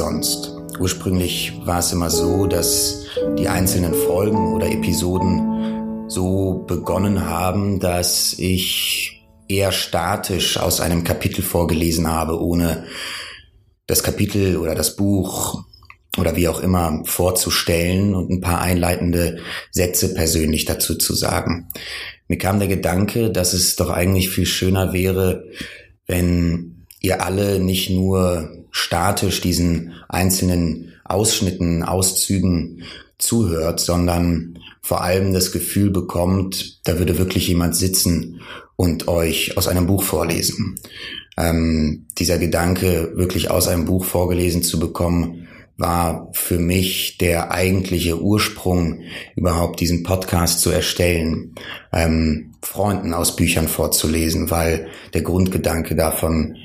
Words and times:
sonst. 0.00 0.54
Ursprünglich 0.78 1.52
war 1.66 1.80
es 1.80 1.92
immer 1.92 2.08
so, 2.08 2.46
dass 2.46 3.04
die 3.38 3.48
einzelnen 3.48 3.92
Folgen 3.92 4.54
oder 4.54 4.66
Episoden 4.66 6.08
so 6.08 6.64
begonnen 6.66 7.28
haben, 7.28 7.80
dass 7.80 8.32
ich 8.38 9.26
eher 9.46 9.72
statisch 9.72 10.56
aus 10.56 10.80
einem 10.80 11.04
Kapitel 11.04 11.42
vorgelesen 11.42 12.08
habe, 12.08 12.40
ohne 12.40 12.86
das 13.86 14.02
Kapitel 14.02 14.56
oder 14.56 14.74
das 14.74 14.96
Buch 14.96 15.64
oder 16.16 16.34
wie 16.34 16.48
auch 16.48 16.60
immer 16.60 17.02
vorzustellen 17.04 18.14
und 18.14 18.30
ein 18.30 18.40
paar 18.40 18.62
einleitende 18.62 19.40
Sätze 19.70 20.14
persönlich 20.14 20.64
dazu 20.64 20.94
zu 20.94 21.12
sagen. 21.12 21.68
Mir 22.26 22.38
kam 22.38 22.58
der 22.58 22.68
Gedanke, 22.68 23.30
dass 23.30 23.52
es 23.52 23.76
doch 23.76 23.90
eigentlich 23.90 24.30
viel 24.30 24.46
schöner 24.46 24.94
wäre, 24.94 25.44
wenn 26.06 26.79
ihr 27.00 27.24
alle 27.24 27.58
nicht 27.58 27.90
nur 27.90 28.50
statisch 28.70 29.40
diesen 29.40 29.92
einzelnen 30.08 30.92
Ausschnitten, 31.04 31.82
Auszügen 31.82 32.82
zuhört, 33.18 33.80
sondern 33.80 34.58
vor 34.80 35.02
allem 35.02 35.32
das 35.32 35.52
Gefühl 35.52 35.90
bekommt, 35.90 36.80
da 36.86 36.98
würde 36.98 37.18
wirklich 37.18 37.48
jemand 37.48 37.76
sitzen 37.76 38.40
und 38.76 39.08
euch 39.08 39.56
aus 39.56 39.68
einem 39.68 39.86
Buch 39.86 40.02
vorlesen. 40.02 40.78
Ähm, 41.36 42.06
dieser 42.18 42.38
Gedanke, 42.38 43.12
wirklich 43.14 43.50
aus 43.50 43.68
einem 43.68 43.84
Buch 43.84 44.04
vorgelesen 44.04 44.62
zu 44.62 44.78
bekommen, 44.78 45.48
war 45.76 46.28
für 46.32 46.58
mich 46.58 47.16
der 47.18 47.50
eigentliche 47.52 48.20
Ursprung, 48.20 49.00
überhaupt 49.34 49.80
diesen 49.80 50.02
Podcast 50.02 50.60
zu 50.60 50.70
erstellen, 50.70 51.54
ähm, 51.92 52.52
Freunden 52.62 53.14
aus 53.14 53.36
Büchern 53.36 53.68
vorzulesen, 53.68 54.50
weil 54.50 54.88
der 55.14 55.22
Grundgedanke 55.22 55.96
davon 55.96 56.56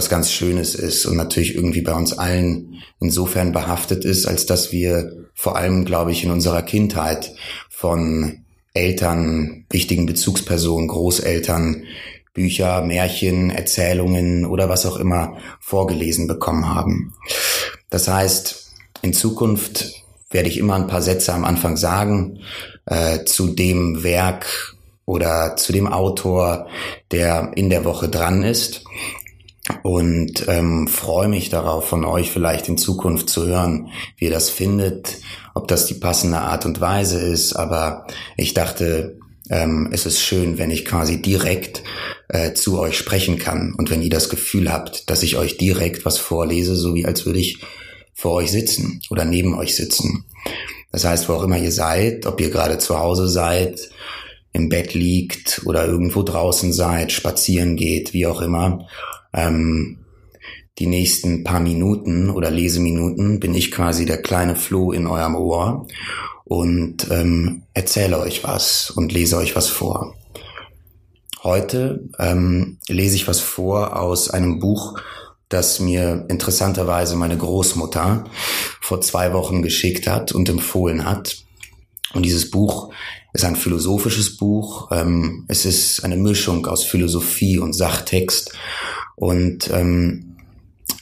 was 0.00 0.08
ganz 0.08 0.32
Schönes 0.32 0.74
ist 0.74 1.04
und 1.04 1.18
natürlich 1.18 1.54
irgendwie 1.54 1.82
bei 1.82 1.92
uns 1.92 2.14
allen 2.14 2.82
insofern 3.00 3.52
behaftet 3.52 4.06
ist, 4.06 4.24
als 4.24 4.46
dass 4.46 4.72
wir 4.72 5.26
vor 5.34 5.56
allem, 5.56 5.84
glaube 5.84 6.10
ich, 6.10 6.24
in 6.24 6.30
unserer 6.30 6.62
Kindheit 6.62 7.34
von 7.68 8.46
Eltern, 8.72 9.66
wichtigen 9.68 10.06
Bezugspersonen, 10.06 10.88
Großeltern, 10.88 11.84
Bücher, 12.32 12.80
Märchen, 12.80 13.50
Erzählungen 13.50 14.46
oder 14.46 14.70
was 14.70 14.86
auch 14.86 14.96
immer 14.96 15.36
vorgelesen 15.60 16.26
bekommen 16.26 16.74
haben. 16.74 17.12
Das 17.90 18.08
heißt, 18.08 18.72
in 19.02 19.12
Zukunft 19.12 20.02
werde 20.30 20.48
ich 20.48 20.56
immer 20.56 20.76
ein 20.76 20.86
paar 20.86 21.02
Sätze 21.02 21.34
am 21.34 21.44
Anfang 21.44 21.76
sagen 21.76 22.38
äh, 22.86 23.26
zu 23.26 23.48
dem 23.48 24.02
Werk 24.02 24.76
oder 25.04 25.56
zu 25.56 25.74
dem 25.74 25.88
Autor, 25.88 26.68
der 27.10 27.52
in 27.54 27.68
der 27.68 27.84
Woche 27.84 28.08
dran 28.08 28.42
ist 28.44 28.84
und 29.82 30.46
ähm, 30.48 30.88
freue 30.88 31.28
mich 31.28 31.50
darauf, 31.50 31.86
von 31.88 32.04
euch 32.04 32.30
vielleicht 32.30 32.68
in 32.68 32.78
Zukunft 32.78 33.28
zu 33.28 33.46
hören, 33.46 33.88
wie 34.16 34.26
ihr 34.26 34.30
das 34.30 34.50
findet, 34.50 35.18
ob 35.54 35.68
das 35.68 35.86
die 35.86 35.94
passende 35.94 36.38
Art 36.38 36.66
und 36.66 36.80
Weise 36.80 37.20
ist. 37.20 37.54
Aber 37.54 38.06
ich 38.36 38.54
dachte, 38.54 39.18
ähm, 39.50 39.88
es 39.92 40.06
ist 40.06 40.20
schön, 40.20 40.58
wenn 40.58 40.70
ich 40.70 40.84
quasi 40.84 41.20
direkt 41.20 41.82
äh, 42.28 42.52
zu 42.54 42.78
euch 42.78 42.96
sprechen 42.96 43.38
kann 43.38 43.74
und 43.76 43.90
wenn 43.90 44.02
ihr 44.02 44.10
das 44.10 44.28
Gefühl 44.28 44.72
habt, 44.72 45.10
dass 45.10 45.22
ich 45.22 45.36
euch 45.36 45.56
direkt 45.56 46.04
was 46.04 46.18
vorlese, 46.18 46.76
so 46.76 46.94
wie 46.94 47.04
als 47.04 47.26
würde 47.26 47.40
ich 47.40 47.58
vor 48.14 48.32
euch 48.32 48.50
sitzen 48.50 49.02
oder 49.10 49.24
neben 49.24 49.54
euch 49.58 49.74
sitzen. 49.74 50.24
Das 50.92 51.04
heißt, 51.04 51.28
wo 51.28 51.34
auch 51.34 51.44
immer 51.44 51.58
ihr 51.58 51.72
seid, 51.72 52.26
ob 52.26 52.40
ihr 52.40 52.50
gerade 52.50 52.78
zu 52.78 52.98
Hause 52.98 53.28
seid, 53.28 53.90
im 54.52 54.68
Bett 54.68 54.94
liegt 54.94 55.62
oder 55.64 55.86
irgendwo 55.86 56.22
draußen 56.22 56.72
seid, 56.72 57.12
spazieren 57.12 57.76
geht, 57.76 58.12
wie 58.12 58.26
auch 58.26 58.40
immer, 58.40 58.88
ähm, 59.32 59.98
die 60.78 60.86
nächsten 60.86 61.44
paar 61.44 61.60
Minuten 61.60 62.30
oder 62.30 62.50
Leseminuten 62.50 63.38
bin 63.40 63.54
ich 63.54 63.70
quasi 63.70 64.06
der 64.06 64.22
kleine 64.22 64.56
Floh 64.56 64.92
in 64.92 65.06
eurem 65.06 65.36
Ohr 65.36 65.86
und 66.44 67.10
ähm, 67.10 67.62
erzähle 67.74 68.18
euch 68.18 68.44
was 68.44 68.90
und 68.90 69.12
lese 69.12 69.36
euch 69.36 69.54
was 69.54 69.68
vor. 69.68 70.14
Heute 71.42 72.08
ähm, 72.18 72.78
lese 72.88 73.16
ich 73.16 73.28
was 73.28 73.40
vor 73.40 73.98
aus 74.00 74.30
einem 74.30 74.58
Buch, 74.58 74.98
das 75.48 75.80
mir 75.80 76.26
interessanterweise 76.28 77.16
meine 77.16 77.36
Großmutter 77.36 78.24
vor 78.80 79.00
zwei 79.00 79.32
Wochen 79.32 79.62
geschickt 79.62 80.06
hat 80.06 80.32
und 80.32 80.48
empfohlen 80.48 81.04
hat. 81.04 81.36
Und 82.14 82.24
dieses 82.24 82.50
Buch 82.50 82.92
ist 83.32 83.44
ein 83.44 83.56
philosophisches 83.56 84.36
Buch. 84.36 84.90
Ähm, 84.92 85.44
es 85.48 85.64
ist 85.64 86.04
eine 86.04 86.16
Mischung 86.16 86.66
aus 86.66 86.84
Philosophie 86.84 87.58
und 87.58 87.72
Sachtext. 87.72 88.52
Und 89.20 89.70
ähm, 89.70 90.36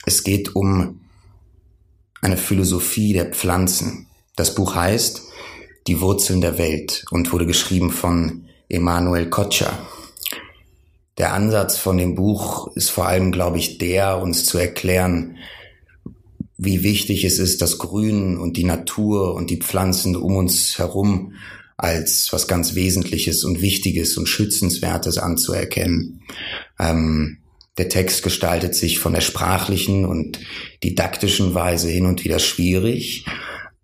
es 0.05 0.25
geht 0.25 0.53
um 0.53 0.99
eine 2.21 2.35
Philosophie 2.35 3.13
der 3.13 3.27
Pflanzen. 3.27 4.07
Das 4.35 4.55
Buch 4.55 4.75
heißt 4.75 5.21
Die 5.87 6.01
Wurzeln 6.01 6.41
der 6.41 6.57
Welt 6.57 7.05
und 7.11 7.31
wurde 7.31 7.45
geschrieben 7.45 7.91
von 7.91 8.43
Emanuel 8.67 9.29
Kotscher. 9.29 9.71
Der 11.17 11.31
Ansatz 11.33 11.77
von 11.77 11.97
dem 11.97 12.15
Buch 12.15 12.75
ist 12.75 12.89
vor 12.89 13.07
allem, 13.07 13.31
glaube 13.31 13.57
ich, 13.57 13.77
der, 13.77 14.21
uns 14.21 14.43
zu 14.43 14.57
erklären, 14.57 15.37
wie 16.57 16.83
wichtig 16.83 17.23
es 17.23 17.39
ist, 17.39 17.61
das 17.61 17.77
Grün 17.77 18.37
und 18.37 18.57
die 18.57 18.65
Natur 18.65 19.33
und 19.33 19.49
die 19.49 19.61
Pflanzen 19.61 20.17
um 20.17 20.35
uns 20.35 20.77
herum 20.77 21.35
als 21.77 22.27
was 22.31 22.49
ganz 22.49 22.75
Wesentliches 22.75 23.45
und 23.45 23.61
Wichtiges 23.61 24.17
und 24.17 24.27
Schützenswertes 24.27 25.17
anzuerkennen. 25.17 26.21
Ähm, 26.77 27.38
der 27.79 27.89
Text 27.89 28.23
gestaltet 28.23 28.75
sich 28.75 28.99
von 28.99 29.13
der 29.13 29.21
sprachlichen 29.21 30.05
und 30.05 30.39
didaktischen 30.83 31.53
Weise 31.53 31.89
hin 31.89 32.05
und 32.05 32.25
wieder 32.25 32.39
schwierig, 32.39 33.25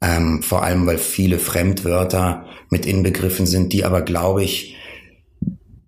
ähm, 0.01 0.44
vor 0.44 0.63
allem 0.63 0.85
weil 0.85 0.97
viele 0.97 1.39
Fremdwörter 1.39 2.45
mit 2.69 2.85
inbegriffen 2.85 3.47
sind, 3.47 3.72
die 3.72 3.85
aber, 3.85 4.01
glaube 4.01 4.44
ich, 4.44 4.75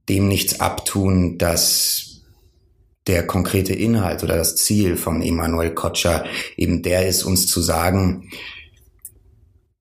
dem 0.07 0.29
nichts 0.29 0.61
abtun, 0.61 1.37
dass 1.37 2.23
der 3.07 3.27
konkrete 3.27 3.73
Inhalt 3.73 4.23
oder 4.23 4.37
das 4.37 4.55
Ziel 4.55 4.95
von 4.95 5.21
Immanuel 5.21 5.71
Kotscher 5.71 6.25
eben 6.55 6.83
der 6.83 7.07
ist, 7.07 7.23
uns 7.23 7.47
zu 7.47 7.61
sagen, 7.61 8.29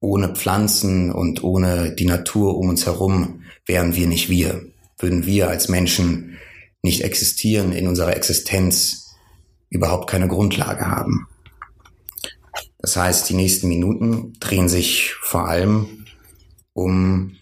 ohne 0.00 0.34
Pflanzen 0.34 1.12
und 1.12 1.42
ohne 1.44 1.94
die 1.94 2.06
Natur 2.06 2.56
um 2.56 2.68
uns 2.70 2.86
herum 2.86 3.42
wären 3.66 3.94
wir 3.94 4.06
nicht 4.08 4.28
wir. 4.28 4.66
Würden 4.98 5.26
wir 5.26 5.48
als 5.48 5.68
Menschen 5.68 6.35
nicht 6.82 7.02
existieren, 7.02 7.72
in 7.72 7.88
unserer 7.88 8.16
Existenz 8.16 9.14
überhaupt 9.70 10.08
keine 10.08 10.28
Grundlage 10.28 10.86
haben. 10.86 11.28
Das 12.78 12.96
heißt, 12.96 13.28
die 13.28 13.34
nächsten 13.34 13.68
Minuten 13.68 14.34
drehen 14.38 14.68
sich 14.68 15.14
vor 15.20 15.48
allem 15.48 16.06
um 16.72 17.36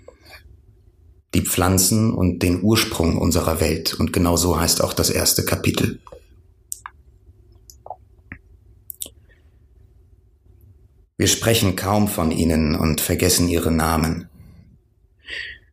die 1.34 1.42
Pflanzen 1.42 2.14
und 2.14 2.42
den 2.42 2.62
Ursprung 2.62 3.18
unserer 3.18 3.60
Welt. 3.60 3.94
Und 3.94 4.12
genau 4.12 4.36
so 4.36 4.58
heißt 4.58 4.82
auch 4.82 4.92
das 4.92 5.10
erste 5.10 5.44
Kapitel. 5.44 6.00
Wir 11.16 11.26
sprechen 11.28 11.76
kaum 11.76 12.08
von 12.08 12.30
ihnen 12.30 12.74
und 12.74 13.00
vergessen 13.00 13.48
ihre 13.48 13.70
Namen. 13.70 14.28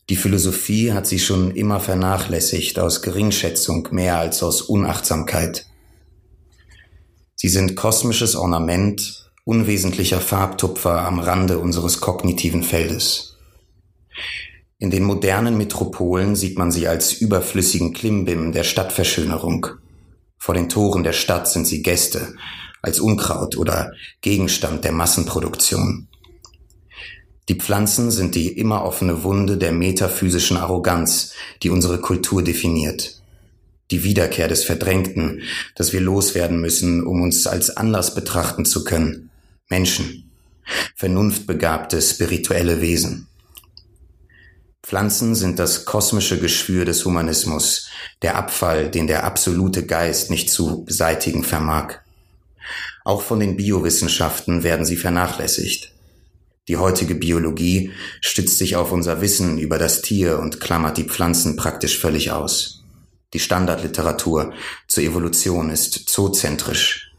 Die 0.09 0.15
Philosophie 0.15 0.91
hat 0.91 1.07
sie 1.07 1.19
schon 1.19 1.51
immer 1.51 1.79
vernachlässigt 1.79 2.79
aus 2.79 3.01
Geringschätzung 3.01 3.87
mehr 3.91 4.17
als 4.17 4.43
aus 4.43 4.61
Unachtsamkeit. 4.61 5.65
Sie 7.35 7.49
sind 7.49 7.75
kosmisches 7.75 8.35
Ornament, 8.35 9.31
unwesentlicher 9.45 10.21
Farbtupfer 10.21 11.01
am 11.01 11.19
Rande 11.19 11.59
unseres 11.59 11.99
kognitiven 11.99 12.63
Feldes. 12.63 13.37
In 14.77 14.91
den 14.91 15.03
modernen 15.03 15.57
Metropolen 15.57 16.35
sieht 16.35 16.57
man 16.57 16.71
sie 16.71 16.87
als 16.87 17.13
überflüssigen 17.13 17.93
Klimbim 17.93 18.51
der 18.51 18.63
Stadtverschönerung. 18.63 19.67
Vor 20.37 20.55
den 20.55 20.69
Toren 20.69 21.03
der 21.03 21.13
Stadt 21.13 21.47
sind 21.47 21.65
sie 21.65 21.83
Gäste, 21.83 22.35
als 22.81 22.99
Unkraut 22.99 23.57
oder 23.57 23.91
Gegenstand 24.21 24.83
der 24.83 24.91
Massenproduktion. 24.91 26.07
Die 27.49 27.55
Pflanzen 27.55 28.11
sind 28.11 28.35
die 28.35 28.49
immer 28.57 28.85
offene 28.85 29.23
Wunde 29.23 29.57
der 29.57 29.71
metaphysischen 29.71 30.57
Arroganz, 30.57 31.33
die 31.63 31.69
unsere 31.69 31.99
Kultur 31.99 32.43
definiert. 32.43 33.21
Die 33.89 34.03
Wiederkehr 34.03 34.47
des 34.47 34.63
Verdrängten, 34.63 35.41
das 35.75 35.91
wir 35.91 35.99
loswerden 35.99 36.61
müssen, 36.61 37.05
um 37.05 37.21
uns 37.21 37.47
als 37.47 37.75
anders 37.75 38.15
betrachten 38.15 38.63
zu 38.63 38.83
können. 38.83 39.29
Menschen. 39.69 40.31
Vernunftbegabte 40.95 42.01
spirituelle 42.01 42.81
Wesen. 42.81 43.27
Pflanzen 44.83 45.35
sind 45.35 45.59
das 45.59 45.85
kosmische 45.85 46.39
Geschwür 46.39 46.85
des 46.85 47.05
Humanismus, 47.05 47.87
der 48.21 48.35
Abfall, 48.35 48.89
den 48.89 49.07
der 49.07 49.23
absolute 49.23 49.85
Geist 49.85 50.29
nicht 50.29 50.49
zu 50.49 50.85
beseitigen 50.85 51.43
vermag. 51.43 51.99
Auch 53.03 53.21
von 53.21 53.39
den 53.39 53.57
Biowissenschaften 53.57 54.63
werden 54.63 54.85
sie 54.85 54.97
vernachlässigt. 54.97 55.90
Die 56.71 56.77
heutige 56.77 57.15
Biologie 57.15 57.91
stützt 58.21 58.57
sich 58.57 58.77
auf 58.77 58.93
unser 58.93 59.19
Wissen 59.19 59.57
über 59.57 59.77
das 59.77 60.01
Tier 60.01 60.39
und 60.39 60.61
klammert 60.61 60.95
die 60.95 61.03
Pflanzen 61.03 61.57
praktisch 61.57 61.99
völlig 61.99 62.31
aus. 62.31 62.85
die 63.33 63.39
Standardliteratur 63.39 64.53
zur 64.87 65.03
Evolution 65.03 65.69
ist 65.69 66.07
zoozentrisch. 66.07 67.11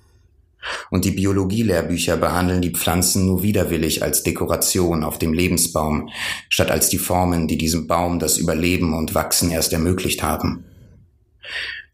Und 0.90 1.04
die 1.04 1.10
Biologielehrbücher 1.10 2.16
behandeln 2.16 2.62
die 2.62 2.70
Pflanzen 2.70 3.26
nur 3.26 3.42
widerwillig 3.42 4.02
als 4.02 4.22
Dekoration 4.22 5.04
auf 5.04 5.18
dem 5.18 5.34
Lebensbaum, 5.34 6.08
statt 6.48 6.70
als 6.70 6.88
die 6.88 6.96
Formen, 6.98 7.46
die 7.46 7.58
diesem 7.58 7.86
Baum 7.86 8.20
das 8.20 8.38
Überleben 8.38 8.94
und 8.94 9.14
Wachsen 9.14 9.50
erst 9.50 9.74
ermöglicht 9.74 10.22
haben. 10.22 10.64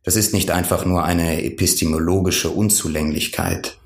Das 0.04 0.14
ist 0.14 0.32
nicht 0.32 0.52
einfach 0.52 0.84
nur 0.84 1.02
eine 1.02 1.42
epistemologische 1.42 2.50
Unzulänglichkeit. 2.50 3.78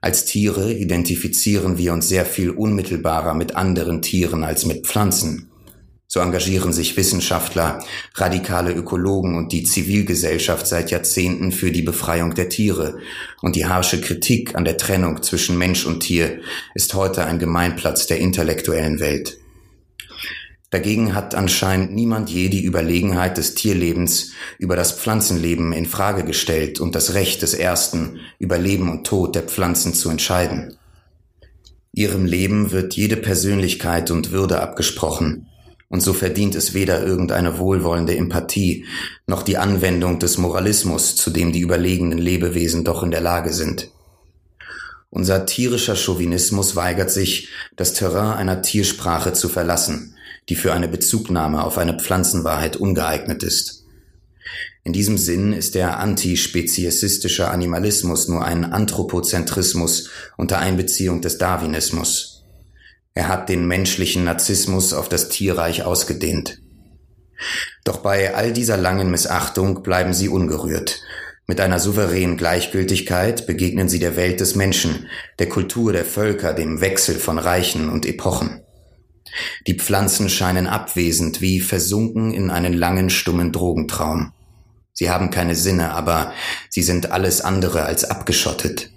Als 0.00 0.24
Tiere 0.24 0.72
identifizieren 0.72 1.78
wir 1.78 1.92
uns 1.92 2.08
sehr 2.08 2.26
viel 2.26 2.50
unmittelbarer 2.50 3.34
mit 3.34 3.56
anderen 3.56 4.02
Tieren 4.02 4.44
als 4.44 4.66
mit 4.66 4.86
Pflanzen. 4.86 5.50
So 6.08 6.20
engagieren 6.20 6.72
sich 6.72 6.96
Wissenschaftler, 6.96 7.82
radikale 8.14 8.72
Ökologen 8.72 9.36
und 9.36 9.52
die 9.52 9.64
Zivilgesellschaft 9.64 10.66
seit 10.66 10.92
Jahrzehnten 10.92 11.50
für 11.50 11.72
die 11.72 11.82
Befreiung 11.82 12.34
der 12.34 12.48
Tiere, 12.48 12.98
und 13.42 13.56
die 13.56 13.66
harsche 13.66 14.00
Kritik 14.00 14.54
an 14.54 14.64
der 14.64 14.76
Trennung 14.76 15.22
zwischen 15.22 15.58
Mensch 15.58 15.84
und 15.84 16.00
Tier 16.00 16.40
ist 16.74 16.94
heute 16.94 17.24
ein 17.24 17.40
Gemeinplatz 17.40 18.06
der 18.06 18.18
intellektuellen 18.18 19.00
Welt. 19.00 19.38
Dagegen 20.76 21.14
hat 21.14 21.34
anscheinend 21.34 21.94
niemand 21.94 22.28
je 22.28 22.50
die 22.50 22.62
Überlegenheit 22.62 23.38
des 23.38 23.54
Tierlebens 23.54 24.32
über 24.58 24.76
das 24.76 24.92
Pflanzenleben 24.92 25.72
in 25.72 25.86
Frage 25.86 26.22
gestellt 26.22 26.80
und 26.80 26.94
das 26.94 27.14
Recht 27.14 27.40
des 27.40 27.54
Ersten 27.54 28.20
über 28.38 28.58
Leben 28.58 28.90
und 28.90 29.06
Tod 29.06 29.34
der 29.34 29.44
Pflanzen 29.44 29.94
zu 29.94 30.10
entscheiden. 30.10 30.76
Ihrem 31.92 32.26
Leben 32.26 32.72
wird 32.72 32.92
jede 32.92 33.16
Persönlichkeit 33.16 34.10
und 34.10 34.32
Würde 34.32 34.60
abgesprochen, 34.60 35.46
und 35.88 36.02
so 36.02 36.12
verdient 36.12 36.54
es 36.54 36.74
weder 36.74 37.02
irgendeine 37.02 37.56
wohlwollende 37.56 38.14
Empathie 38.14 38.84
noch 39.26 39.42
die 39.42 39.56
Anwendung 39.56 40.18
des 40.18 40.36
Moralismus, 40.36 41.16
zu 41.16 41.30
dem 41.30 41.52
die 41.52 41.60
überlegenen 41.60 42.18
Lebewesen 42.18 42.84
doch 42.84 43.02
in 43.02 43.12
der 43.12 43.22
Lage 43.22 43.54
sind. 43.54 43.90
Unser 45.08 45.46
tierischer 45.46 45.96
Chauvinismus 45.96 46.76
weigert 46.76 47.10
sich, 47.10 47.48
das 47.76 47.94
Terrain 47.94 48.36
einer 48.36 48.60
Tiersprache 48.60 49.32
zu 49.32 49.48
verlassen, 49.48 50.15
die 50.48 50.56
für 50.56 50.72
eine 50.72 50.88
Bezugnahme 50.88 51.64
auf 51.64 51.78
eine 51.78 51.98
Pflanzenwahrheit 51.98 52.76
ungeeignet 52.76 53.42
ist. 53.42 53.84
In 54.84 54.92
diesem 54.92 55.18
Sinn 55.18 55.52
ist 55.52 55.74
der 55.74 55.98
antispeziesistische 55.98 57.48
Animalismus 57.48 58.28
nur 58.28 58.44
ein 58.44 58.64
Anthropozentrismus 58.64 60.10
unter 60.36 60.60
Einbeziehung 60.60 61.20
des 61.20 61.38
Darwinismus. 61.38 62.44
Er 63.14 63.28
hat 63.28 63.48
den 63.48 63.66
menschlichen 63.66 64.24
Narzissmus 64.24 64.92
auf 64.92 65.08
das 65.08 65.28
Tierreich 65.28 65.82
ausgedehnt. 65.82 66.60
Doch 67.82 67.98
bei 67.98 68.34
all 68.34 68.52
dieser 68.52 68.76
langen 68.76 69.10
Missachtung 69.10 69.82
bleiben 69.82 70.14
sie 70.14 70.28
ungerührt. 70.28 71.00
Mit 71.48 71.60
einer 71.60 71.78
souveränen 71.78 72.36
Gleichgültigkeit 72.36 73.46
begegnen 73.46 73.88
sie 73.88 74.00
der 74.00 74.16
Welt 74.16 74.40
des 74.40 74.54
Menschen, 74.54 75.08
der 75.38 75.48
Kultur 75.48 75.92
der 75.92 76.04
Völker, 76.04 76.54
dem 76.54 76.80
Wechsel 76.80 77.16
von 77.16 77.38
Reichen 77.38 77.88
und 77.88 78.04
Epochen. 78.04 78.60
Die 79.66 79.74
Pflanzen 79.74 80.28
scheinen 80.28 80.66
abwesend, 80.66 81.40
wie 81.40 81.60
versunken 81.60 82.32
in 82.32 82.50
einen 82.50 82.72
langen, 82.72 83.10
stummen 83.10 83.52
Drogentraum. 83.52 84.32
Sie 84.92 85.10
haben 85.10 85.30
keine 85.30 85.54
Sinne, 85.54 85.92
aber 85.92 86.32
sie 86.70 86.82
sind 86.82 87.12
alles 87.12 87.42
andere 87.42 87.84
als 87.84 88.04
abgeschottet. 88.04 88.90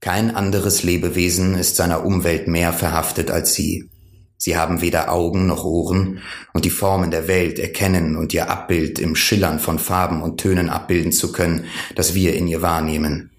Kein 0.00 0.34
anderes 0.36 0.84
Lebewesen 0.84 1.58
ist 1.58 1.76
seiner 1.76 2.04
Umwelt 2.04 2.46
mehr 2.46 2.72
verhaftet 2.72 3.30
als 3.30 3.54
sie. 3.54 3.90
Sie 4.36 4.56
haben 4.56 4.82
weder 4.82 5.10
Augen 5.10 5.46
noch 5.46 5.64
Ohren 5.64 6.20
und 6.52 6.64
die 6.64 6.70
Formen 6.70 7.10
der 7.10 7.26
Welt 7.26 7.58
erkennen 7.58 8.16
und 8.16 8.34
ihr 8.34 8.50
Abbild 8.50 8.98
im 8.98 9.16
Schillern 9.16 9.58
von 9.58 9.78
Farben 9.78 10.22
und 10.22 10.38
Tönen 10.38 10.68
abbilden 10.68 11.10
zu 11.10 11.32
können, 11.32 11.64
das 11.94 12.14
wir 12.14 12.34
in 12.34 12.46
ihr 12.46 12.62
wahrnehmen. 12.62 13.30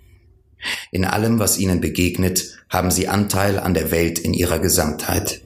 In 0.91 1.05
allem, 1.05 1.39
was 1.39 1.59
ihnen 1.59 1.81
begegnet, 1.81 2.57
haben 2.69 2.91
sie 2.91 3.07
Anteil 3.07 3.59
an 3.59 3.73
der 3.73 3.91
Welt 3.91 4.19
in 4.19 4.33
ihrer 4.33 4.59
Gesamtheit. 4.59 5.41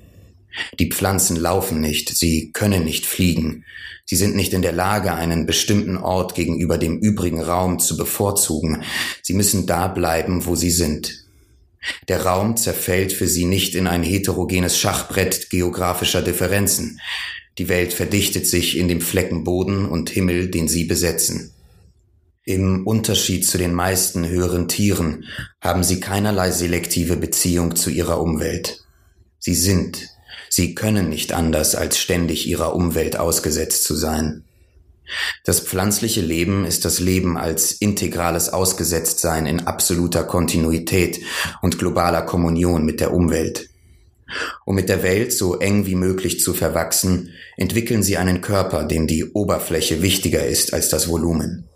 Die 0.79 0.89
Pflanzen 0.89 1.37
laufen 1.37 1.81
nicht, 1.81 2.09
sie 2.09 2.51
können 2.51 2.83
nicht 2.83 3.05
fliegen, 3.05 3.63
Sie 4.11 4.17
sind 4.17 4.35
nicht 4.35 4.51
in 4.51 4.61
der 4.61 4.73
Lage, 4.73 5.13
einen 5.13 5.45
bestimmten 5.45 5.95
Ort 5.95 6.35
gegenüber 6.35 6.77
dem 6.77 6.99
übrigen 6.99 7.41
Raum 7.41 7.79
zu 7.79 7.95
bevorzugen. 7.95 8.83
Sie 9.21 9.33
müssen 9.33 9.67
da 9.67 9.87
bleiben, 9.87 10.45
wo 10.45 10.55
sie 10.55 10.69
sind. 10.69 11.23
Der 12.09 12.25
Raum 12.25 12.57
zerfällt 12.57 13.13
für 13.13 13.27
sie 13.27 13.45
nicht 13.45 13.73
in 13.73 13.87
ein 13.87 14.03
heterogenes 14.03 14.77
Schachbrett 14.77 15.49
geografischer 15.49 16.21
Differenzen. 16.21 16.99
Die 17.57 17.69
Welt 17.69 17.93
verdichtet 17.93 18.47
sich 18.47 18.77
in 18.77 18.89
dem 18.89 18.99
Flecken 18.99 19.45
Boden 19.45 19.85
und 19.85 20.09
Himmel, 20.09 20.51
den 20.51 20.67
sie 20.67 20.83
besetzen. 20.83 21.53
Im 22.43 22.85
Unterschied 22.85 23.45
zu 23.45 23.57
den 23.57 23.73
meisten 23.73 24.27
höheren 24.27 24.67
Tieren 24.67 25.23
haben 25.61 25.85
sie 25.85 26.01
keinerlei 26.01 26.51
selektive 26.51 27.15
Beziehung 27.15 27.77
zu 27.77 27.89
ihrer 27.89 28.19
Umwelt. 28.19 28.83
Sie 29.39 29.55
sind, 29.55 30.09
Sie 30.49 30.75
können 30.75 31.09
nicht 31.09 31.33
anders, 31.33 31.75
als 31.75 31.97
ständig 31.97 32.47
ihrer 32.47 32.75
Umwelt 32.75 33.17
ausgesetzt 33.17 33.83
zu 33.83 33.95
sein. 33.95 34.43
Das 35.43 35.59
pflanzliche 35.59 36.21
Leben 36.21 36.65
ist 36.65 36.85
das 36.85 36.99
Leben 36.99 37.37
als 37.37 37.73
integrales 37.73 38.49
Ausgesetztsein 38.49 39.45
in 39.45 39.67
absoluter 39.67 40.23
Kontinuität 40.23 41.21
und 41.61 41.79
globaler 41.79 42.21
Kommunion 42.21 42.85
mit 42.85 42.99
der 42.99 43.13
Umwelt. 43.13 43.69
Um 44.65 44.75
mit 44.75 44.87
der 44.87 45.03
Welt 45.03 45.33
so 45.33 45.59
eng 45.59 45.85
wie 45.85 45.95
möglich 45.95 46.39
zu 46.39 46.53
verwachsen, 46.53 47.33
entwickeln 47.57 48.03
sie 48.03 48.17
einen 48.17 48.41
Körper, 48.41 48.85
dem 48.85 49.07
die 49.07 49.25
Oberfläche 49.25 50.01
wichtiger 50.01 50.45
ist 50.45 50.73
als 50.73 50.89
das 50.89 51.09
Volumen. 51.09 51.67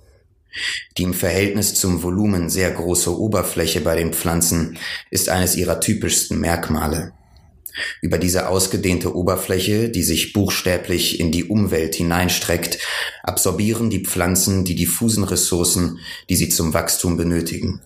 Die 0.97 1.03
im 1.03 1.13
Verhältnis 1.13 1.75
zum 1.75 2.01
Volumen 2.01 2.49
sehr 2.49 2.71
große 2.71 3.17
Oberfläche 3.19 3.81
bei 3.81 3.97
den 3.97 4.13
Pflanzen 4.13 4.77
ist 5.11 5.27
eines 5.27 5.57
ihrer 5.57 5.81
typischsten 5.81 6.39
Merkmale. 6.39 7.11
Über 8.01 8.17
diese 8.17 8.47
ausgedehnte 8.47 9.15
Oberfläche, 9.15 9.89
die 9.89 10.03
sich 10.03 10.33
buchstäblich 10.33 11.19
in 11.19 11.31
die 11.31 11.45
Umwelt 11.45 11.95
hineinstreckt, 11.95 12.79
absorbieren 13.23 13.89
die 13.89 14.03
Pflanzen 14.03 14.63
die 14.65 14.75
diffusen 14.75 15.23
Ressourcen, 15.23 15.99
die 16.29 16.35
sie 16.35 16.49
zum 16.49 16.73
Wachstum 16.73 17.17
benötigen. 17.17 17.81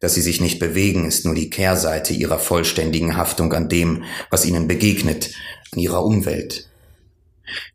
Dass 0.00 0.14
sie 0.14 0.22
sich 0.22 0.40
nicht 0.40 0.58
bewegen, 0.58 1.06
ist 1.06 1.24
nur 1.24 1.34
die 1.34 1.50
Kehrseite 1.50 2.14
ihrer 2.14 2.38
vollständigen 2.38 3.16
Haftung 3.16 3.52
an 3.52 3.68
dem, 3.68 4.04
was 4.30 4.46
ihnen 4.46 4.68
begegnet, 4.68 5.34
an 5.72 5.78
ihrer 5.78 6.04
Umwelt. 6.04 6.68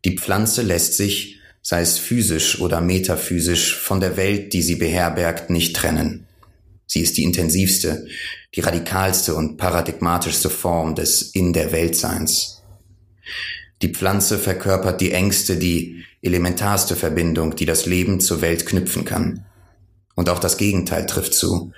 Die 0.04 0.18
Pflanze 0.18 0.62
lässt 0.62 0.96
sich, 0.96 1.38
sei 1.62 1.80
es 1.80 1.98
physisch 1.98 2.60
oder 2.60 2.80
metaphysisch, 2.80 3.76
von 3.76 4.00
der 4.00 4.16
Welt, 4.16 4.52
die 4.52 4.62
sie 4.62 4.74
beherbergt, 4.74 5.48
nicht 5.50 5.76
trennen. 5.76 6.26
Sie 6.86 7.00
ist 7.00 7.16
die 7.16 7.22
intensivste, 7.22 8.06
die 8.54 8.60
radikalste 8.60 9.34
und 9.34 9.56
paradigmatischste 9.56 10.50
Form 10.50 10.94
des 10.94 11.22
In 11.22 11.52
der 11.52 11.72
Weltseins. 11.72 12.62
Die 13.80 13.88
Pflanze 13.88 14.38
verkörpert 14.38 15.00
die 15.00 15.12
engste, 15.12 15.56
die 15.56 16.04
elementarste 16.20 16.94
Verbindung, 16.94 17.56
die 17.56 17.66
das 17.66 17.86
Leben 17.86 18.20
zur 18.20 18.40
Welt 18.42 18.66
knüpfen 18.66 19.04
kann. 19.04 19.44
Und 20.14 20.28
auch 20.28 20.38
das 20.38 20.58
Gegenteil 20.58 21.06
trifft 21.06 21.34
zu. 21.34 21.72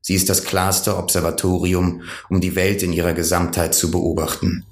Sie 0.00 0.14
ist 0.14 0.28
das 0.28 0.44
klarste 0.44 0.96
Observatorium, 0.96 2.02
um 2.30 2.40
die 2.40 2.54
Welt 2.54 2.82
in 2.82 2.92
ihrer 2.92 3.12
Gesamtheit 3.12 3.74
zu 3.74 3.90
beobachten. 3.90 4.64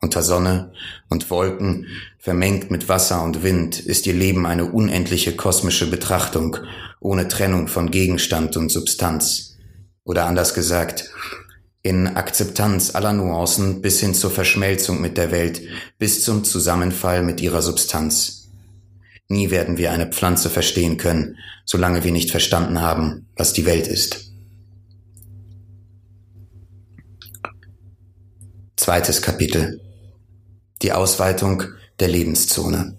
Unter 0.00 0.22
Sonne 0.22 0.72
und 1.08 1.30
Wolken, 1.30 1.86
vermengt 2.18 2.70
mit 2.70 2.88
Wasser 2.88 3.22
und 3.22 3.42
Wind, 3.42 3.80
ist 3.80 4.06
ihr 4.06 4.12
Leben 4.12 4.46
eine 4.46 4.66
unendliche 4.66 5.34
kosmische 5.34 5.88
Betrachtung, 5.88 6.58
ohne 7.00 7.28
Trennung 7.28 7.66
von 7.66 7.90
Gegenstand 7.90 8.56
und 8.56 8.70
Substanz. 8.70 9.55
Oder 10.06 10.24
anders 10.24 10.54
gesagt, 10.54 11.10
in 11.82 12.06
Akzeptanz 12.16 12.94
aller 12.94 13.12
Nuancen 13.12 13.82
bis 13.82 14.00
hin 14.00 14.14
zur 14.14 14.30
Verschmelzung 14.30 15.00
mit 15.00 15.18
der 15.18 15.30
Welt, 15.30 15.60
bis 15.98 16.24
zum 16.24 16.44
Zusammenfall 16.44 17.22
mit 17.22 17.42
ihrer 17.42 17.60
Substanz. 17.60 18.48
Nie 19.28 19.50
werden 19.50 19.76
wir 19.76 19.90
eine 19.90 20.06
Pflanze 20.06 20.48
verstehen 20.48 20.96
können, 20.96 21.36
solange 21.64 22.04
wir 22.04 22.12
nicht 22.12 22.30
verstanden 22.30 22.80
haben, 22.80 23.26
was 23.36 23.52
die 23.52 23.66
Welt 23.66 23.88
ist. 23.88 24.32
Zweites 28.76 29.20
Kapitel 29.20 29.80
die 30.82 30.92
Ausweitung 30.92 31.64
der 31.98 32.08
Lebenszone. 32.08 32.96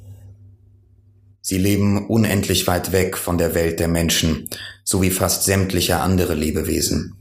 Sie 1.49 1.57
leben 1.57 2.07
unendlich 2.07 2.67
weit 2.67 2.91
weg 2.91 3.17
von 3.17 3.37
der 3.37 3.55
Welt 3.55 3.79
der 3.79 3.87
Menschen, 3.87 4.49
so 4.83 5.01
wie 5.01 5.11
fast 5.11 5.45
sämtliche 5.45 6.01
andere 6.01 6.33
Lebewesen. 6.33 7.15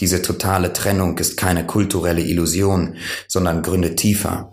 Diese 0.00 0.22
totale 0.22 0.72
Trennung 0.72 1.16
ist 1.18 1.36
keine 1.36 1.64
kulturelle 1.64 2.22
Illusion, 2.22 2.96
sondern 3.28 3.62
gründet 3.62 3.96
tiefer. 3.96 4.52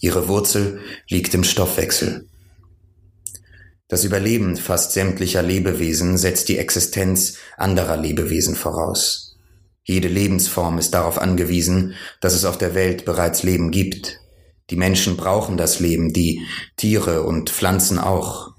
Ihre 0.00 0.28
Wurzel 0.28 0.78
liegt 1.08 1.34
im 1.34 1.42
Stoffwechsel. 1.42 2.28
Das 3.88 4.04
Überleben 4.04 4.56
fast 4.58 4.92
sämtlicher 4.92 5.42
Lebewesen 5.42 6.16
setzt 6.16 6.48
die 6.48 6.58
Existenz 6.58 7.38
anderer 7.56 7.96
Lebewesen 7.96 8.54
voraus. 8.54 9.36
Jede 9.82 10.06
Lebensform 10.06 10.78
ist 10.78 10.94
darauf 10.94 11.18
angewiesen, 11.18 11.94
dass 12.20 12.34
es 12.34 12.44
auf 12.44 12.58
der 12.58 12.76
Welt 12.76 13.06
bereits 13.06 13.42
Leben 13.42 13.72
gibt, 13.72 14.20
Die 14.70 14.76
Menschen 14.76 15.16
brauchen 15.16 15.56
das 15.56 15.80
Leben, 15.80 16.12
die 16.12 16.40
Tiere 16.76 17.22
und 17.22 17.50
Pflanzen 17.50 17.98
auch. 17.98 18.52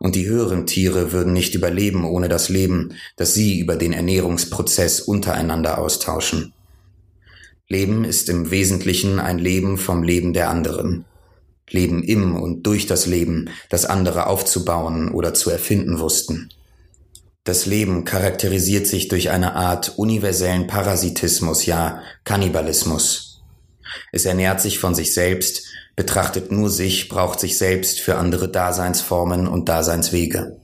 Und 0.00 0.16
die 0.16 0.26
höheren 0.26 0.66
Tiere 0.66 1.12
würden 1.12 1.32
nicht 1.32 1.54
überleben 1.54 2.04
ohne 2.04 2.28
das 2.28 2.48
Leben, 2.48 2.94
das 3.16 3.34
sie 3.34 3.58
über 3.58 3.76
den 3.76 3.92
Ernährungsprozess 3.92 5.00
untereinander 5.00 5.78
austauschen. 5.78 6.52
Leben 7.68 8.04
ist 8.04 8.28
im 8.28 8.50
Wesentlichen 8.50 9.20
ein 9.20 9.38
Leben 9.38 9.78
vom 9.78 10.02
Leben 10.02 10.32
der 10.32 10.50
anderen. 10.50 11.04
Leben 11.70 12.02
im 12.02 12.34
und 12.34 12.62
durch 12.62 12.86
das 12.86 13.06
Leben, 13.06 13.50
das 13.68 13.84
andere 13.84 14.26
aufzubauen 14.26 15.12
oder 15.12 15.34
zu 15.34 15.50
erfinden 15.50 15.98
wussten. 15.98 16.48
Das 17.44 17.66
Leben 17.66 18.04
charakterisiert 18.04 18.86
sich 18.86 19.08
durch 19.08 19.30
eine 19.30 19.54
Art 19.54 19.98
universellen 19.98 20.66
Parasitismus, 20.66 21.66
ja 21.66 22.02
Kannibalismus. 22.24 23.27
Es 24.12 24.24
ernährt 24.24 24.60
sich 24.60 24.78
von 24.78 24.94
sich 24.94 25.14
selbst, 25.14 25.64
betrachtet 25.96 26.52
nur 26.52 26.70
sich, 26.70 27.08
braucht 27.08 27.40
sich 27.40 27.58
selbst 27.58 28.00
für 28.00 28.16
andere 28.16 28.48
Daseinsformen 28.48 29.46
und 29.46 29.68
Daseinswege. 29.68 30.58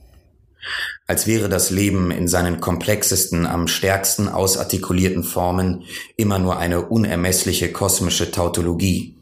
Als 1.07 1.27
wäre 1.27 1.49
das 1.49 1.69
Leben 1.69 2.09
in 2.09 2.27
seinen 2.27 2.59
komplexesten, 2.59 3.45
am 3.45 3.67
stärksten 3.67 4.27
ausartikulierten 4.27 5.23
Formen 5.23 5.83
immer 6.17 6.39
nur 6.39 6.57
eine 6.57 6.87
unermessliche 6.87 7.71
kosmische 7.71 8.31
Tautologie. 8.31 9.15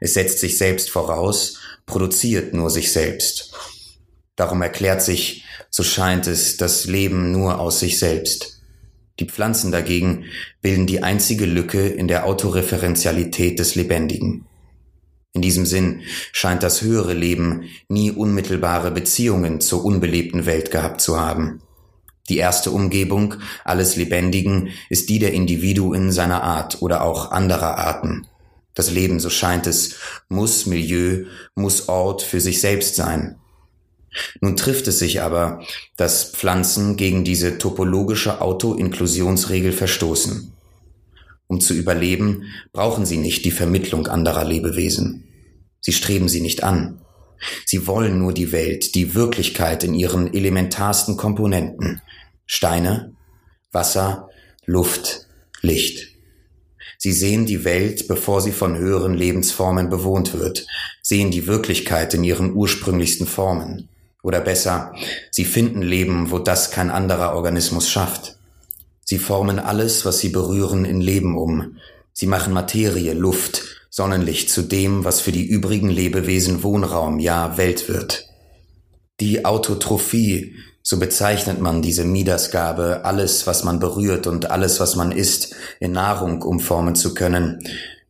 Es 0.00 0.14
setzt 0.14 0.40
sich 0.40 0.58
selbst 0.58 0.90
voraus, 0.90 1.58
produziert 1.86 2.52
nur 2.52 2.68
sich 2.68 2.92
selbst. 2.92 3.54
Darum 4.34 4.60
erklärt 4.60 5.00
sich, 5.00 5.44
so 5.70 5.82
scheint 5.82 6.26
es, 6.26 6.58
das 6.58 6.84
Leben 6.84 7.32
nur 7.32 7.58
aus 7.58 7.80
sich 7.80 7.98
selbst. 7.98 8.55
Die 9.18 9.26
Pflanzen 9.26 9.72
dagegen 9.72 10.24
bilden 10.60 10.86
die 10.86 11.02
einzige 11.02 11.46
Lücke 11.46 11.88
in 11.88 12.08
der 12.08 12.26
Autoreferenzialität 12.26 13.58
des 13.58 13.74
Lebendigen. 13.74 14.46
In 15.32 15.42
diesem 15.42 15.66
Sinn 15.66 16.02
scheint 16.32 16.62
das 16.62 16.82
höhere 16.82 17.12
Leben 17.12 17.64
nie 17.88 18.10
unmittelbare 18.10 18.90
Beziehungen 18.90 19.60
zur 19.60 19.84
unbelebten 19.84 20.46
Welt 20.46 20.70
gehabt 20.70 21.00
zu 21.00 21.20
haben. 21.20 21.60
Die 22.28 22.38
erste 22.38 22.70
Umgebung 22.70 23.34
alles 23.64 23.96
Lebendigen 23.96 24.70
ist 24.90 25.08
die 25.10 25.18
der 25.18 25.32
Individuen 25.32 26.10
seiner 26.10 26.42
Art 26.42 26.82
oder 26.82 27.02
auch 27.02 27.30
anderer 27.30 27.78
Arten. 27.78 28.26
Das 28.74 28.90
Leben, 28.90 29.20
so 29.20 29.30
scheint 29.30 29.66
es, 29.66 29.96
muss 30.28 30.66
Milieu, 30.66 31.24
muss 31.54 31.88
Ort 31.88 32.22
für 32.22 32.40
sich 32.40 32.60
selbst 32.60 32.96
sein. 32.96 33.36
Nun 34.40 34.56
trifft 34.56 34.86
es 34.88 34.98
sich 34.98 35.22
aber, 35.22 35.62
dass 35.96 36.30
Pflanzen 36.30 36.96
gegen 36.96 37.24
diese 37.24 37.58
topologische 37.58 38.40
Auto-Inklusionsregel 38.40 39.72
verstoßen. 39.72 40.52
Um 41.48 41.60
zu 41.60 41.74
überleben, 41.74 42.44
brauchen 42.72 43.06
sie 43.06 43.18
nicht 43.18 43.44
die 43.44 43.50
Vermittlung 43.50 44.06
anderer 44.06 44.44
Lebewesen. 44.44 45.24
Sie 45.80 45.92
streben 45.92 46.28
sie 46.28 46.40
nicht 46.40 46.64
an. 46.64 47.00
Sie 47.64 47.86
wollen 47.86 48.18
nur 48.18 48.32
die 48.32 48.50
Welt, 48.50 48.94
die 48.94 49.14
Wirklichkeit 49.14 49.84
in 49.84 49.94
ihren 49.94 50.32
elementarsten 50.32 51.16
Komponenten. 51.16 52.00
Steine, 52.46 53.14
Wasser, 53.72 54.30
Luft, 54.64 55.26
Licht. 55.60 56.16
Sie 56.98 57.12
sehen 57.12 57.46
die 57.46 57.64
Welt, 57.64 58.08
bevor 58.08 58.40
sie 58.40 58.52
von 58.52 58.76
höheren 58.76 59.14
Lebensformen 59.14 59.90
bewohnt 59.90 60.32
wird, 60.32 60.66
sehen 61.02 61.30
die 61.30 61.46
Wirklichkeit 61.46 62.14
in 62.14 62.24
ihren 62.24 62.54
ursprünglichsten 62.54 63.26
Formen. 63.26 63.88
Oder 64.26 64.40
besser, 64.40 64.92
sie 65.30 65.44
finden 65.44 65.82
Leben, 65.82 66.32
wo 66.32 66.40
das 66.40 66.72
kein 66.72 66.90
anderer 66.90 67.36
Organismus 67.36 67.88
schafft. 67.88 68.36
Sie 69.04 69.18
formen 69.18 69.60
alles, 69.60 70.04
was 70.04 70.18
sie 70.18 70.30
berühren, 70.30 70.84
in 70.84 71.00
Leben 71.00 71.38
um. 71.38 71.76
Sie 72.12 72.26
machen 72.26 72.52
Materie, 72.52 73.12
Luft, 73.12 73.62
Sonnenlicht 73.88 74.50
zu 74.50 74.62
dem, 74.62 75.04
was 75.04 75.20
für 75.20 75.30
die 75.30 75.46
übrigen 75.46 75.90
Lebewesen 75.90 76.64
Wohnraum, 76.64 77.20
ja 77.20 77.56
Welt 77.56 77.88
wird. 77.88 78.24
Die 79.20 79.44
Autotrophie, 79.44 80.56
so 80.82 80.98
bezeichnet 80.98 81.60
man 81.60 81.80
diese 81.80 82.04
Miedasgabe, 82.04 83.02
alles, 83.04 83.46
was 83.46 83.62
man 83.62 83.78
berührt 83.78 84.26
und 84.26 84.50
alles, 84.50 84.80
was 84.80 84.96
man 84.96 85.12
isst, 85.12 85.54
in 85.78 85.92
Nahrung 85.92 86.42
umformen 86.42 86.96
zu 86.96 87.14
können, 87.14 87.60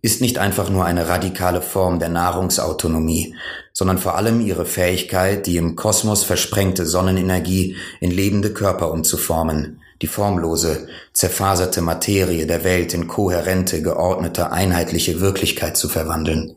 ist 0.06 0.20
nicht 0.20 0.38
einfach 0.38 0.70
nur 0.70 0.84
eine 0.84 1.08
radikale 1.08 1.60
Form 1.60 1.98
der 1.98 2.10
Nahrungsautonomie, 2.10 3.34
sondern 3.72 3.98
vor 3.98 4.14
allem 4.14 4.40
ihre 4.40 4.64
Fähigkeit, 4.64 5.48
die 5.48 5.56
im 5.56 5.75
Kosmos 5.75 6.22
versprengte 6.22 6.86
Sonnenenergie 6.86 7.75
in 7.98 8.12
lebende 8.12 8.54
Körper 8.54 8.92
umzuformen, 8.92 9.80
die 10.00 10.06
formlose, 10.06 10.86
zerfaserte 11.12 11.80
Materie 11.80 12.46
der 12.46 12.62
Welt 12.62 12.94
in 12.94 13.08
kohärente, 13.08 13.82
geordnete, 13.82 14.52
einheitliche 14.52 15.20
Wirklichkeit 15.20 15.76
zu 15.76 15.88
verwandeln. 15.88 16.54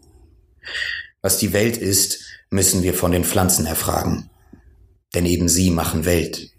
Was 1.23 1.39
die 1.39 1.51
Welt 1.51 1.75
ist, 1.75 2.19
müssen 2.51 2.83
wir 2.83 2.93
von 2.93 3.11
den 3.11 3.23
Pflanzen 3.23 3.65
erfragen. 3.65 4.29
Denn 5.15 5.25
eben 5.25 5.49
sie 5.49 5.71
machen 5.71 6.05
Welt. 6.05 6.51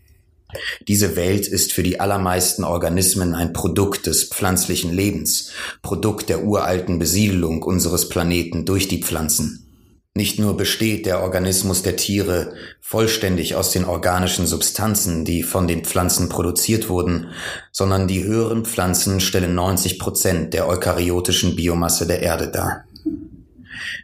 Diese 0.88 1.16
Welt 1.16 1.46
ist 1.46 1.72
für 1.72 1.82
die 1.82 2.00
allermeisten 2.00 2.64
Organismen 2.64 3.34
ein 3.34 3.52
Produkt 3.52 4.06
des 4.06 4.24
pflanzlichen 4.24 4.92
Lebens, 4.92 5.52
Produkt 5.82 6.28
der 6.28 6.44
uralten 6.44 6.98
Besiedelung 6.98 7.62
unseres 7.62 8.08
Planeten 8.08 8.64
durch 8.64 8.88
die 8.88 9.02
Pflanzen. 9.02 9.66
Nicht 10.14 10.40
nur 10.40 10.56
besteht 10.56 11.06
der 11.06 11.22
Organismus 11.22 11.82
der 11.82 11.94
Tiere 11.94 12.54
vollständig 12.80 13.54
aus 13.54 13.70
den 13.70 13.84
organischen 13.84 14.44
Substanzen, 14.44 15.24
die 15.24 15.44
von 15.44 15.68
den 15.68 15.84
Pflanzen 15.84 16.28
produziert 16.28 16.88
wurden, 16.88 17.28
sondern 17.70 18.08
die 18.08 18.24
höheren 18.24 18.64
Pflanzen 18.64 19.20
stellen 19.20 19.54
90 19.54 20.00
Prozent 20.00 20.52
der 20.52 20.66
eukaryotischen 20.66 21.54
Biomasse 21.54 22.08
der 22.08 22.22
Erde 22.22 22.50
dar. 22.50 22.84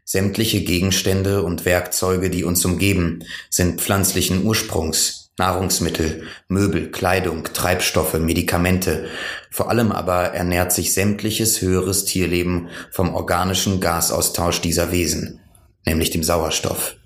Sämtliche 0.04 0.62
Gegenstände 0.62 1.42
und 1.42 1.64
Werkzeuge, 1.64 2.30
die 2.30 2.44
uns 2.44 2.64
umgeben, 2.64 3.24
sind 3.50 3.80
pflanzlichen 3.80 4.44
Ursprungs, 4.44 5.25
Nahrungsmittel, 5.38 6.24
Möbel, 6.48 6.90
Kleidung, 6.90 7.44
Treibstoffe, 7.52 8.18
Medikamente. 8.18 9.06
Vor 9.50 9.70
allem 9.70 9.92
aber 9.92 10.28
ernährt 10.34 10.72
sich 10.72 10.94
sämtliches 10.94 11.60
höheres 11.60 12.04
Tierleben 12.04 12.68
vom 12.90 13.14
organischen 13.14 13.80
Gasaustausch 13.80 14.60
dieser 14.60 14.92
Wesen 14.92 15.40
nämlich 15.86 16.10
dem 16.10 16.22
Sauerstoff. 16.22 16.96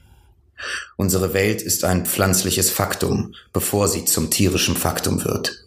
Unsere 0.97 1.33
Welt 1.33 1.63
ist 1.63 1.85
ein 1.85 2.05
pflanzliches 2.05 2.71
Faktum, 2.71 3.35
bevor 3.53 3.89
sie 3.89 4.05
zum 4.05 4.31
tierischen 4.31 4.77
Faktum 4.77 5.25
wird. 5.25 5.65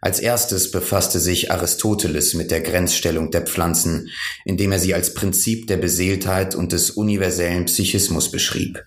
Als 0.00 0.20
erstes 0.20 0.70
befasste 0.70 1.18
sich 1.18 1.50
Aristoteles 1.50 2.34
mit 2.34 2.52
der 2.52 2.60
Grenzstellung 2.60 3.32
der 3.32 3.42
Pflanzen, 3.42 4.08
indem 4.44 4.72
er 4.72 4.78
sie 4.78 4.94
als 4.94 5.14
Prinzip 5.14 5.66
der 5.66 5.76
Beseeltheit 5.76 6.54
und 6.54 6.72
des 6.72 6.90
universellen 6.92 7.66
Psychismus 7.66 8.30
beschrieb. 8.30 8.84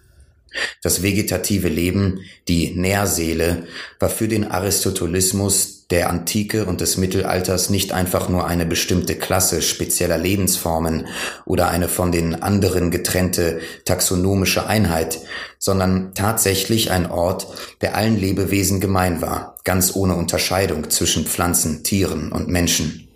Das 0.81 1.01
vegetative 1.01 1.69
Leben, 1.69 2.21
die 2.47 2.71
Nährseele, 2.71 3.67
war 3.99 4.09
für 4.09 4.27
den 4.27 4.49
Aristotelismus 4.49 5.87
der 5.91 6.09
Antike 6.09 6.65
und 6.65 6.81
des 6.81 6.97
Mittelalters 6.97 7.69
nicht 7.69 7.91
einfach 7.91 8.29
nur 8.29 8.47
eine 8.47 8.65
bestimmte 8.65 9.15
Klasse 9.15 9.61
spezieller 9.61 10.17
Lebensformen 10.17 11.07
oder 11.45 11.69
eine 11.69 11.89
von 11.89 12.11
den 12.11 12.41
anderen 12.41 12.91
getrennte 12.91 13.59
taxonomische 13.85 14.67
Einheit, 14.67 15.19
sondern 15.59 16.13
tatsächlich 16.15 16.91
ein 16.91 17.11
Ort, 17.11 17.47
der 17.81 17.95
allen 17.95 18.17
Lebewesen 18.17 18.79
gemein 18.79 19.21
war, 19.21 19.57
ganz 19.63 19.95
ohne 19.95 20.15
Unterscheidung 20.15 20.89
zwischen 20.89 21.25
Pflanzen, 21.25 21.83
Tieren 21.83 22.31
und 22.31 22.47
Menschen. 22.47 23.09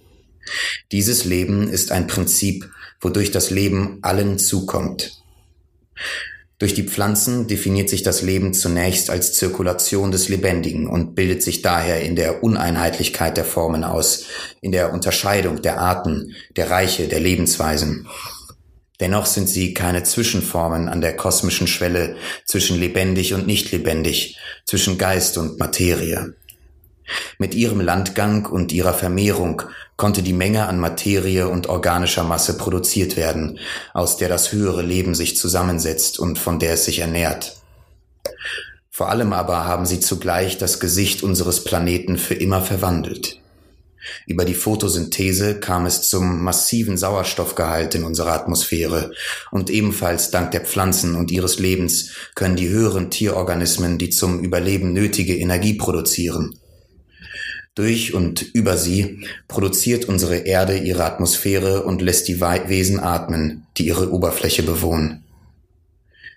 Dieses 0.91 1.25
Leben 1.25 1.69
ist 1.69 1.91
ein 1.91 2.07
Prinzip, 2.07 2.69
wodurch 2.99 3.31
das 3.31 3.49
Leben 3.49 3.99
allen 4.01 4.37
zukommt. 4.37 5.23
Durch 6.57 6.73
die 6.73 6.83
Pflanzen 6.83 7.47
definiert 7.47 7.89
sich 7.89 8.01
das 8.01 8.21
Leben 8.21 8.53
zunächst 8.53 9.09
als 9.09 9.33
Zirkulation 9.33 10.11
des 10.11 10.29
Lebendigen 10.29 10.87
und 10.87 11.13
bildet 11.13 11.43
sich 11.43 11.61
daher 11.61 12.01
in 12.01 12.15
der 12.15 12.43
Uneinheitlichkeit 12.43 13.35
der 13.35 13.43
Formen 13.43 13.83
aus, 13.83 14.25
in 14.61 14.71
der 14.71 14.93
Unterscheidung 14.93 15.61
der 15.61 15.79
Arten, 15.79 16.33
der 16.55 16.69
Reiche, 16.69 17.09
der 17.09 17.19
Lebensweisen. 17.19 18.07
Dennoch 19.01 19.25
sind 19.25 19.49
sie 19.49 19.73
keine 19.73 20.03
Zwischenformen 20.03 20.87
an 20.87 21.01
der 21.01 21.17
kosmischen 21.17 21.67
Schwelle 21.67 22.15
zwischen 22.45 22.79
lebendig 22.79 23.33
und 23.33 23.45
nicht 23.45 23.73
lebendig, 23.73 24.37
zwischen 24.65 24.97
Geist 24.97 25.37
und 25.37 25.59
Materie. 25.59 26.35
Mit 27.37 27.53
ihrem 27.53 27.81
Landgang 27.81 28.45
und 28.45 28.71
ihrer 28.71 28.93
Vermehrung 28.93 29.63
konnte 29.97 30.23
die 30.23 30.33
Menge 30.33 30.67
an 30.67 30.79
Materie 30.79 31.47
und 31.47 31.67
organischer 31.67 32.23
Masse 32.23 32.57
produziert 32.57 33.15
werden, 33.17 33.59
aus 33.93 34.17
der 34.17 34.29
das 34.29 34.51
höhere 34.51 34.81
Leben 34.81 35.15
sich 35.15 35.37
zusammensetzt 35.37 36.19
und 36.19 36.37
von 36.37 36.59
der 36.59 36.73
es 36.73 36.85
sich 36.85 36.99
ernährt. 36.99 37.57
Vor 38.89 39.09
allem 39.09 39.33
aber 39.33 39.65
haben 39.65 39.85
sie 39.85 39.99
zugleich 39.99 40.57
das 40.57 40.79
Gesicht 40.79 41.23
unseres 41.23 41.63
Planeten 41.63 42.17
für 42.17 42.35
immer 42.35 42.61
verwandelt. 42.61 43.39
Über 44.27 44.45
die 44.45 44.53
Photosynthese 44.53 45.59
kam 45.59 45.85
es 45.85 46.07
zum 46.07 46.43
massiven 46.43 46.97
Sauerstoffgehalt 46.97 47.95
in 47.95 48.03
unserer 48.03 48.33
Atmosphäre 48.33 49.11
und 49.51 49.69
ebenfalls 49.69 50.31
dank 50.31 50.51
der 50.51 50.61
Pflanzen 50.61 51.15
und 51.15 51.31
ihres 51.31 51.59
Lebens 51.59 52.11
können 52.35 52.55
die 52.55 52.69
höheren 52.69 53.09
Tierorganismen 53.09 53.97
die 53.97 54.11
zum 54.11 54.39
Überleben 54.39 54.93
nötige 54.93 55.35
Energie 55.35 55.73
produzieren. 55.73 56.59
Durch 57.75 58.13
und 58.13 58.41
über 58.41 58.77
sie 58.77 59.27
produziert 59.49 60.05
unsere 60.05 60.37
Erde 60.37 60.77
ihre 60.77 61.03
Atmosphäre 61.03 61.83
und 61.83 62.01
lässt 62.01 62.29
die 62.29 62.39
Wesen 62.39 63.01
atmen, 63.01 63.67
die 63.77 63.87
ihre 63.87 64.11
Oberfläche 64.11 64.63
bewohnen. 64.63 65.25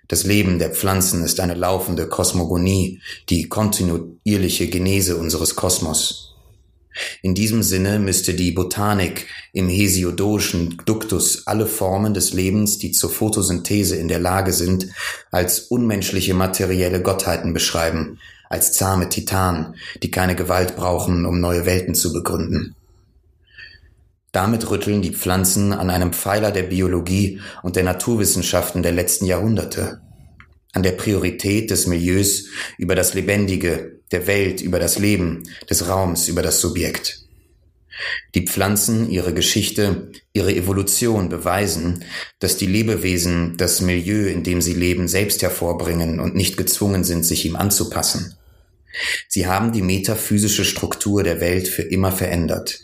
Das 0.09 0.25
Leben 0.25 0.59
der 0.59 0.71
Pflanzen 0.71 1.23
ist 1.23 1.39
eine 1.39 1.53
laufende 1.53 2.07
Kosmogonie, 2.07 2.99
die 3.29 3.47
kontinuierliche 3.47 4.67
Genese 4.67 5.15
unseres 5.15 5.55
Kosmos. 5.55 6.35
In 7.21 7.35
diesem 7.35 7.63
Sinne 7.63 7.99
müsste 7.99 8.33
die 8.33 8.51
Botanik 8.51 9.27
im 9.53 9.69
hesiodolischen 9.69 10.81
Duktus 10.85 11.47
alle 11.47 11.67
Formen 11.67 12.13
des 12.13 12.33
Lebens, 12.33 12.79
die 12.79 12.91
zur 12.91 13.11
Photosynthese 13.11 13.95
in 13.95 14.07
der 14.07 14.19
Lage 14.19 14.51
sind, 14.51 14.87
als 15.31 15.59
unmenschliche 15.59 16.33
materielle 16.33 17.01
Gottheiten 17.01 17.53
beschreiben, 17.53 18.19
als 18.49 18.73
zahme 18.73 19.09
Titanen, 19.09 19.75
die 20.03 20.11
keine 20.11 20.35
Gewalt 20.35 20.75
brauchen, 20.75 21.25
um 21.25 21.39
neue 21.39 21.65
Welten 21.65 21.95
zu 21.95 22.11
begründen. 22.11 22.75
Damit 24.31 24.69
rütteln 24.69 25.01
die 25.01 25.13
Pflanzen 25.13 25.73
an 25.73 25.89
einem 25.89 26.13
Pfeiler 26.13 26.51
der 26.51 26.63
Biologie 26.63 27.39
und 27.63 27.75
der 27.75 27.83
Naturwissenschaften 27.83 28.83
der 28.83 28.91
letzten 28.91 29.25
Jahrhunderte, 29.25 30.01
an 30.73 30.83
der 30.83 30.91
Priorität 30.91 31.71
des 31.71 31.87
Milieus 31.87 32.45
über 32.77 32.95
das 32.95 33.13
Lebendige, 33.13 33.99
der 34.11 34.27
Welt 34.27 34.61
über 34.61 34.79
das 34.79 34.99
Leben, 34.99 35.43
des 35.69 35.87
Raums 35.87 36.27
über 36.27 36.41
das 36.41 36.59
Subjekt. 36.59 37.25
Die 38.33 38.45
Pflanzen, 38.45 39.09
ihre 39.09 39.33
Geschichte, 39.33 40.11
ihre 40.31 40.55
Evolution 40.55 41.27
beweisen, 41.27 42.05
dass 42.39 42.55
die 42.55 42.67
Lebewesen 42.67 43.57
das 43.57 43.81
Milieu, 43.81 44.27
in 44.27 44.43
dem 44.43 44.61
sie 44.61 44.73
leben, 44.73 45.07
selbst 45.07 45.41
hervorbringen 45.41 46.19
und 46.19 46.35
nicht 46.35 46.55
gezwungen 46.55 47.03
sind, 47.03 47.25
sich 47.25 47.45
ihm 47.45 47.55
anzupassen. 47.55 48.38
Sie 49.27 49.47
haben 49.47 49.71
die 49.71 49.81
metaphysische 49.81 50.65
Struktur 50.65 51.23
der 51.23 51.39
Welt 51.41 51.67
für 51.67 51.83
immer 51.83 52.11
verändert. 52.11 52.81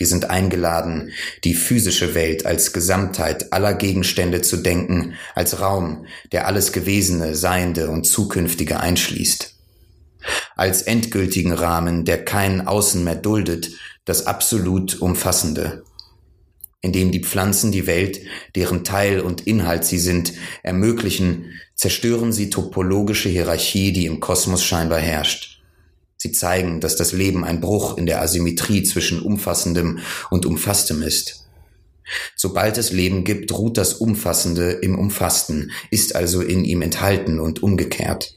Wir 0.00 0.06
sind 0.06 0.30
eingeladen, 0.30 1.12
die 1.44 1.52
physische 1.52 2.14
Welt 2.14 2.46
als 2.46 2.72
Gesamtheit 2.72 3.52
aller 3.52 3.74
Gegenstände 3.74 4.40
zu 4.40 4.56
denken, 4.56 5.14
als 5.34 5.60
Raum, 5.60 6.06
der 6.32 6.46
alles 6.46 6.72
Gewesene, 6.72 7.34
Seiende 7.34 7.90
und 7.90 8.04
Zukünftige 8.04 8.80
einschließt. 8.80 9.54
Als 10.56 10.80
endgültigen 10.80 11.52
Rahmen, 11.52 12.06
der 12.06 12.24
kein 12.24 12.66
Außen 12.66 13.04
mehr 13.04 13.16
duldet, 13.16 13.72
das 14.06 14.26
absolut 14.26 15.02
Umfassende, 15.02 15.84
in 16.80 16.92
dem 16.92 17.12
die 17.12 17.22
Pflanzen 17.22 17.70
die 17.70 17.86
Welt, 17.86 18.20
deren 18.54 18.84
Teil 18.84 19.20
und 19.20 19.46
Inhalt 19.46 19.84
sie 19.84 19.98
sind, 19.98 20.32
ermöglichen, 20.62 21.52
zerstören 21.80 22.30
sie 22.30 22.50
topologische 22.50 23.30
Hierarchie, 23.30 23.90
die 23.90 24.04
im 24.04 24.20
Kosmos 24.20 24.62
scheinbar 24.62 24.98
herrscht. 24.98 25.62
Sie 26.18 26.30
zeigen, 26.30 26.78
dass 26.78 26.94
das 26.94 27.12
Leben 27.12 27.42
ein 27.42 27.62
Bruch 27.62 27.96
in 27.96 28.04
der 28.04 28.20
Asymmetrie 28.20 28.82
zwischen 28.82 29.22
Umfassendem 29.22 30.00
und 30.28 30.44
Umfasstem 30.44 31.00
ist. 31.00 31.46
Sobald 32.36 32.76
es 32.76 32.92
Leben 32.92 33.24
gibt, 33.24 33.50
ruht 33.52 33.78
das 33.78 33.94
Umfassende 33.94 34.72
im 34.72 34.98
Umfassten, 34.98 35.70
ist 35.90 36.14
also 36.14 36.42
in 36.42 36.66
ihm 36.66 36.82
enthalten 36.82 37.40
und 37.40 37.62
umgekehrt. 37.62 38.34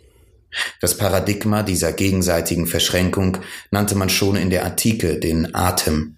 Das 0.80 0.96
Paradigma 0.96 1.64
dieser 1.64 1.92
gegenseitigen 1.92 2.66
Verschränkung 2.66 3.40
nannte 3.72 3.96
man 3.96 4.08
schon 4.08 4.38
in 4.38 4.52
der 4.52 4.64
Antike 4.64 5.20
den 5.20 5.54
Atem. 5.54 6.16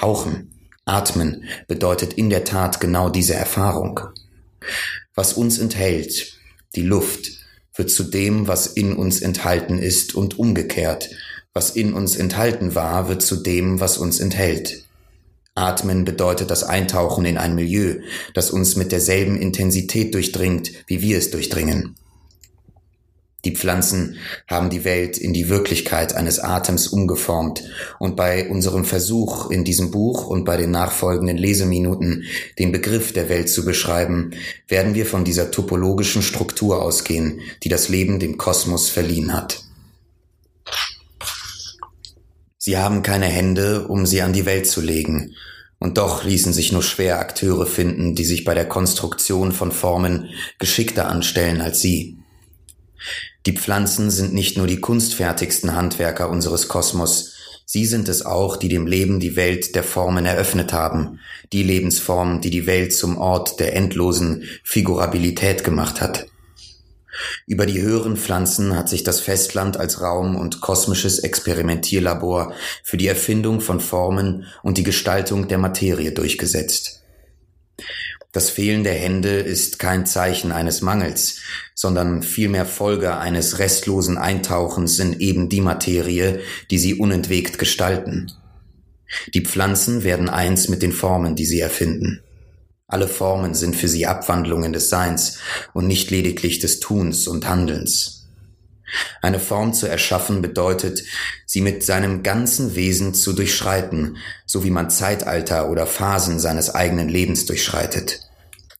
Hauchen, 0.00 0.50
Atmen 0.86 1.44
bedeutet 1.68 2.14
in 2.14 2.30
der 2.30 2.44
Tat 2.44 2.80
genau 2.80 3.10
diese 3.10 3.34
Erfahrung. 3.34 4.00
Was 5.14 5.34
uns 5.34 5.58
enthält, 5.58 6.38
die 6.76 6.82
Luft, 6.82 7.32
wird 7.74 7.90
zu 7.90 8.04
dem, 8.04 8.46
was 8.46 8.66
in 8.66 8.94
uns 8.94 9.20
enthalten 9.20 9.78
ist 9.78 10.14
und 10.14 10.38
umgekehrt. 10.38 11.10
Was 11.52 11.70
in 11.70 11.92
uns 11.92 12.16
enthalten 12.16 12.74
war, 12.74 13.08
wird 13.08 13.22
zu 13.22 13.36
dem, 13.36 13.80
was 13.80 13.98
uns 13.98 14.20
enthält. 14.20 14.84
Atmen 15.54 16.04
bedeutet 16.04 16.50
das 16.50 16.64
Eintauchen 16.64 17.24
in 17.24 17.38
ein 17.38 17.54
Milieu, 17.54 18.00
das 18.34 18.50
uns 18.50 18.74
mit 18.74 18.90
derselben 18.90 19.36
Intensität 19.40 20.14
durchdringt, 20.14 20.72
wie 20.88 21.00
wir 21.00 21.16
es 21.18 21.30
durchdringen. 21.30 21.94
Die 23.44 23.54
Pflanzen 23.54 24.16
haben 24.48 24.70
die 24.70 24.84
Welt 24.84 25.18
in 25.18 25.32
die 25.32 25.48
Wirklichkeit 25.48 26.14
eines 26.14 26.38
Atems 26.38 26.88
umgeformt 26.88 27.64
und 27.98 28.16
bei 28.16 28.48
unserem 28.48 28.84
Versuch 28.84 29.50
in 29.50 29.64
diesem 29.64 29.90
Buch 29.90 30.26
und 30.26 30.44
bei 30.44 30.56
den 30.56 30.70
nachfolgenden 30.70 31.36
Leseminuten 31.36 32.24
den 32.58 32.72
Begriff 32.72 33.12
der 33.12 33.28
Welt 33.28 33.50
zu 33.50 33.64
beschreiben, 33.64 34.32
werden 34.68 34.94
wir 34.94 35.06
von 35.06 35.24
dieser 35.24 35.50
topologischen 35.50 36.22
Struktur 36.22 36.80
ausgehen, 36.80 37.40
die 37.62 37.68
das 37.68 37.88
Leben 37.88 38.18
dem 38.18 38.38
Kosmos 38.38 38.88
verliehen 38.88 39.32
hat. 39.32 39.62
Sie 42.56 42.78
haben 42.78 43.02
keine 43.02 43.26
Hände, 43.26 43.88
um 43.88 44.06
sie 44.06 44.22
an 44.22 44.32
die 44.32 44.46
Welt 44.46 44.66
zu 44.66 44.80
legen, 44.80 45.34
und 45.78 45.98
doch 45.98 46.24
ließen 46.24 46.54
sich 46.54 46.72
nur 46.72 46.82
schwer 46.82 47.18
Akteure 47.18 47.66
finden, 47.66 48.14
die 48.14 48.24
sich 48.24 48.44
bei 48.44 48.54
der 48.54 48.66
Konstruktion 48.66 49.52
von 49.52 49.70
Formen 49.70 50.30
geschickter 50.58 51.08
anstellen 51.08 51.60
als 51.60 51.82
sie. 51.82 52.16
Die 53.46 53.52
Pflanzen 53.52 54.10
sind 54.10 54.32
nicht 54.32 54.56
nur 54.56 54.66
die 54.66 54.80
kunstfertigsten 54.80 55.74
Handwerker 55.74 56.30
unseres 56.30 56.68
Kosmos, 56.68 57.34
sie 57.66 57.84
sind 57.84 58.08
es 58.08 58.24
auch, 58.24 58.56
die 58.56 58.68
dem 58.68 58.86
Leben 58.86 59.20
die 59.20 59.36
Welt 59.36 59.74
der 59.74 59.84
Formen 59.84 60.24
eröffnet 60.24 60.72
haben, 60.72 61.20
die 61.52 61.62
Lebensform, 61.62 62.40
die 62.40 62.50
die 62.50 62.66
Welt 62.66 62.94
zum 62.94 63.18
Ort 63.18 63.60
der 63.60 63.76
endlosen 63.76 64.44
Figurabilität 64.62 65.62
gemacht 65.62 66.00
hat. 66.00 66.26
Über 67.46 67.66
die 67.66 67.80
höheren 67.80 68.16
Pflanzen 68.16 68.76
hat 68.76 68.88
sich 68.88 69.04
das 69.04 69.20
Festland 69.20 69.76
als 69.76 70.00
Raum 70.00 70.36
und 70.36 70.60
kosmisches 70.60 71.18
Experimentierlabor 71.18 72.54
für 72.82 72.96
die 72.96 73.06
Erfindung 73.06 73.60
von 73.60 73.78
Formen 73.78 74.46
und 74.62 74.78
die 74.78 74.82
Gestaltung 74.82 75.48
der 75.48 75.58
Materie 75.58 76.12
durchgesetzt. 76.12 77.02
Das 78.34 78.50
Fehlen 78.50 78.82
der 78.82 78.94
Hände 78.94 79.36
ist 79.36 79.78
kein 79.78 80.06
Zeichen 80.06 80.50
eines 80.50 80.82
Mangels, 80.82 81.36
sondern 81.72 82.24
vielmehr 82.24 82.66
Folge 82.66 83.16
eines 83.16 83.60
restlosen 83.60 84.18
Eintauchens 84.18 84.98
in 84.98 85.20
eben 85.20 85.48
die 85.48 85.60
Materie, 85.60 86.40
die 86.68 86.78
sie 86.78 86.94
unentwegt 86.94 87.60
gestalten. 87.60 88.32
Die 89.34 89.42
Pflanzen 89.42 90.02
werden 90.02 90.28
eins 90.28 90.68
mit 90.68 90.82
den 90.82 90.90
Formen, 90.90 91.36
die 91.36 91.46
sie 91.46 91.60
erfinden. 91.60 92.24
Alle 92.88 93.06
Formen 93.06 93.54
sind 93.54 93.76
für 93.76 93.86
sie 93.86 94.04
Abwandlungen 94.04 94.72
des 94.72 94.88
Seins 94.88 95.38
und 95.72 95.86
nicht 95.86 96.10
lediglich 96.10 96.58
des 96.58 96.80
Tuns 96.80 97.28
und 97.28 97.46
Handelns. 97.46 98.26
Eine 99.22 99.38
Form 99.38 99.74
zu 99.74 99.86
erschaffen 99.86 100.42
bedeutet, 100.42 101.04
sie 101.46 101.60
mit 101.60 101.84
seinem 101.84 102.24
ganzen 102.24 102.74
Wesen 102.74 103.14
zu 103.14 103.32
durchschreiten, 103.32 104.16
so 104.44 104.64
wie 104.64 104.70
man 104.70 104.90
Zeitalter 104.90 105.70
oder 105.70 105.86
Phasen 105.86 106.40
seines 106.40 106.74
eigenen 106.74 107.08
Lebens 107.08 107.46
durchschreitet 107.46 108.23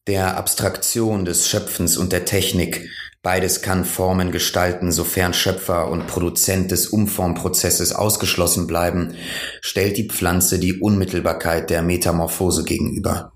der 0.07 0.37
Abstraktion 0.37 1.25
des 1.25 1.49
Schöpfens 1.49 1.97
und 1.97 2.13
der 2.13 2.25
Technik. 2.25 2.91
Beides 3.23 3.63
kann 3.63 3.87
Formen 3.87 4.33
gestalten, 4.33 4.93
sofern 4.93 5.33
Schöpfer 5.33 5.89
und 5.91 6.07
Produzent 6.07 6.71
des 6.71 6.89
Umformprozesses 6.89 7.93
ausgeschlossen 7.95 8.67
bleiben, 8.67 9.15
stellt 9.63 9.97
die 9.97 10.09
Pflanze 10.09 10.59
die 10.59 10.81
Unmittelbarkeit 10.81 11.71
der 11.71 11.81
Metamorphose 11.81 12.65
gegenüber. 12.65 13.33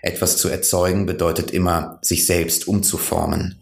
Etwas 0.00 0.38
zu 0.38 0.48
erzeugen 0.48 1.04
bedeutet 1.04 1.50
immer, 1.50 1.98
sich 2.00 2.24
selbst 2.24 2.66
umzuformen. 2.66 3.58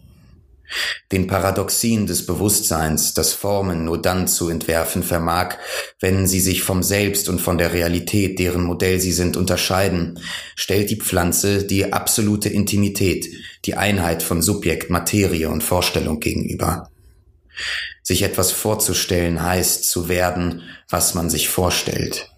Den 1.11 1.27
Paradoxien 1.27 2.07
des 2.07 2.25
Bewusstseins, 2.25 3.13
das 3.13 3.33
Formen 3.33 3.85
nur 3.85 4.01
dann 4.01 4.27
zu 4.27 4.49
entwerfen 4.49 5.03
vermag, 5.03 5.57
wenn 5.99 6.27
sie 6.27 6.39
sich 6.39 6.63
vom 6.63 6.83
Selbst 6.83 7.29
und 7.29 7.39
von 7.39 7.57
der 7.57 7.73
Realität, 7.73 8.39
deren 8.39 8.63
Modell 8.63 8.99
sie 8.99 9.11
sind, 9.11 9.37
unterscheiden, 9.37 10.19
stellt 10.55 10.89
die 10.89 10.99
Pflanze 10.99 11.63
die 11.63 11.93
absolute 11.93 12.49
Intimität, 12.49 13.27
die 13.65 13.75
Einheit 13.75 14.23
von 14.23 14.41
Subjekt, 14.41 14.89
Materie 14.89 15.49
und 15.49 15.63
Vorstellung 15.63 16.19
gegenüber. 16.19 16.89
Sich 18.01 18.23
etwas 18.23 18.51
vorzustellen 18.51 19.41
heißt 19.41 19.85
zu 19.85 20.09
werden, 20.09 20.63
was 20.89 21.13
man 21.13 21.29
sich 21.29 21.49
vorstellt. 21.49 22.29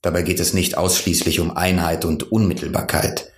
Dabei 0.00 0.22
geht 0.22 0.40
es 0.40 0.52
nicht 0.52 0.76
ausschließlich 0.76 1.38
um 1.38 1.56
Einheit 1.56 2.04
und 2.04 2.32
Unmittelbarkeit. 2.32 3.31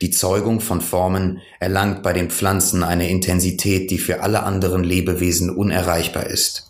Die 0.00 0.10
Zeugung 0.10 0.60
von 0.60 0.80
Formen 0.80 1.40
erlangt 1.58 2.02
bei 2.02 2.12
den 2.12 2.30
Pflanzen 2.30 2.84
eine 2.84 3.10
Intensität, 3.10 3.90
die 3.90 3.98
für 3.98 4.22
alle 4.22 4.42
anderen 4.42 4.84
Lebewesen 4.84 5.50
unerreichbar 5.50 6.26
ist. 6.26 6.68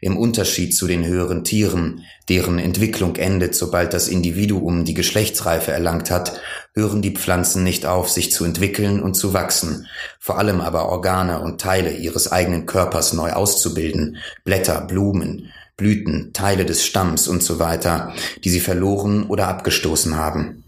Im 0.00 0.16
Unterschied 0.16 0.74
zu 0.74 0.86
den 0.86 1.04
höheren 1.04 1.44
Tieren, 1.44 2.04
deren 2.28 2.58
Entwicklung 2.58 3.16
endet, 3.16 3.54
sobald 3.54 3.92
das 3.92 4.08
Individuum 4.08 4.84
die 4.84 4.94
Geschlechtsreife 4.94 5.72
erlangt 5.72 6.10
hat, 6.10 6.40
hören 6.74 7.02
die 7.02 7.12
Pflanzen 7.12 7.64
nicht 7.64 7.86
auf, 7.86 8.08
sich 8.08 8.30
zu 8.30 8.44
entwickeln 8.44 9.02
und 9.02 9.14
zu 9.14 9.32
wachsen, 9.32 9.86
vor 10.18 10.38
allem 10.38 10.60
aber 10.60 10.88
Organe 10.88 11.40
und 11.40 11.60
Teile 11.60 11.92
ihres 11.96 12.30
eigenen 12.30 12.66
Körpers 12.66 13.12
neu 13.12 13.32
auszubilden, 13.32 14.18
Blätter, 14.44 14.80
Blumen, 14.82 15.50
Blüten, 15.76 16.32
Teile 16.32 16.64
des 16.64 16.84
Stamms 16.84 17.26
und 17.26 17.42
so 17.42 17.58
weiter, 17.58 18.14
die 18.44 18.50
sie 18.50 18.60
verloren 18.60 19.24
oder 19.24 19.48
abgestoßen 19.48 20.16
haben. 20.16 20.63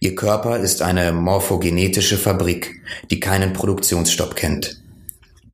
Ihr 0.00 0.14
Körper 0.14 0.58
ist 0.58 0.82
eine 0.82 1.12
morphogenetische 1.12 2.18
Fabrik, 2.18 2.82
die 3.10 3.20
keinen 3.20 3.52
Produktionsstopp 3.52 4.36
kennt. 4.36 4.81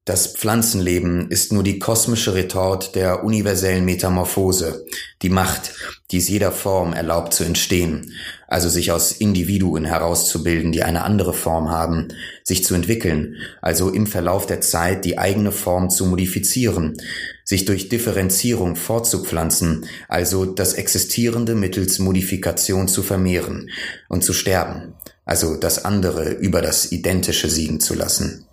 Das 0.08 0.28
Pflanzenleben 0.28 1.30
ist 1.30 1.52
nur 1.52 1.62
die 1.62 1.78
kosmische 1.78 2.32
Retort 2.32 2.94
der 2.94 3.24
universellen 3.24 3.84
Metamorphose, 3.84 4.86
die 5.20 5.28
Macht, 5.28 5.74
die 6.10 6.16
es 6.16 6.30
jeder 6.30 6.50
Form 6.50 6.94
erlaubt 6.94 7.34
zu 7.34 7.44
entstehen, 7.44 8.14
also 8.46 8.70
sich 8.70 8.90
aus 8.90 9.12
Individuen 9.12 9.84
herauszubilden, 9.84 10.72
die 10.72 10.82
eine 10.82 11.04
andere 11.04 11.34
Form 11.34 11.70
haben, 11.70 12.08
sich 12.42 12.64
zu 12.64 12.74
entwickeln, 12.74 13.36
also 13.60 13.90
im 13.90 14.06
Verlauf 14.06 14.46
der 14.46 14.62
Zeit 14.62 15.04
die 15.04 15.18
eigene 15.18 15.52
Form 15.52 15.90
zu 15.90 16.06
modifizieren, 16.06 16.96
sich 17.44 17.66
durch 17.66 17.90
Differenzierung 17.90 18.76
fortzupflanzen, 18.76 19.84
also 20.08 20.46
das 20.46 20.72
Existierende 20.72 21.54
mittels 21.54 21.98
Modifikation 21.98 22.88
zu 22.88 23.02
vermehren 23.02 23.68
und 24.08 24.24
zu 24.24 24.32
sterben, 24.32 24.94
also 25.26 25.56
das 25.56 25.84
andere 25.84 26.30
über 26.30 26.62
das 26.62 26.92
Identische 26.92 27.50
siegen 27.50 27.78
zu 27.78 27.92
lassen. 27.92 28.47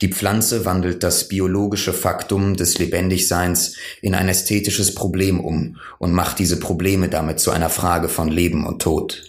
Die 0.00 0.12
Pflanze 0.12 0.64
wandelt 0.64 1.02
das 1.02 1.26
biologische 1.26 1.92
Faktum 1.92 2.56
des 2.56 2.78
Lebendigseins 2.78 3.74
in 4.00 4.14
ein 4.14 4.28
ästhetisches 4.28 4.94
Problem 4.94 5.40
um 5.40 5.76
und 5.98 6.12
macht 6.12 6.38
diese 6.38 6.60
Probleme 6.60 7.08
damit 7.08 7.40
zu 7.40 7.50
einer 7.50 7.70
Frage 7.70 8.08
von 8.08 8.28
Leben 8.28 8.64
und 8.64 8.80
Tod. 8.80 9.24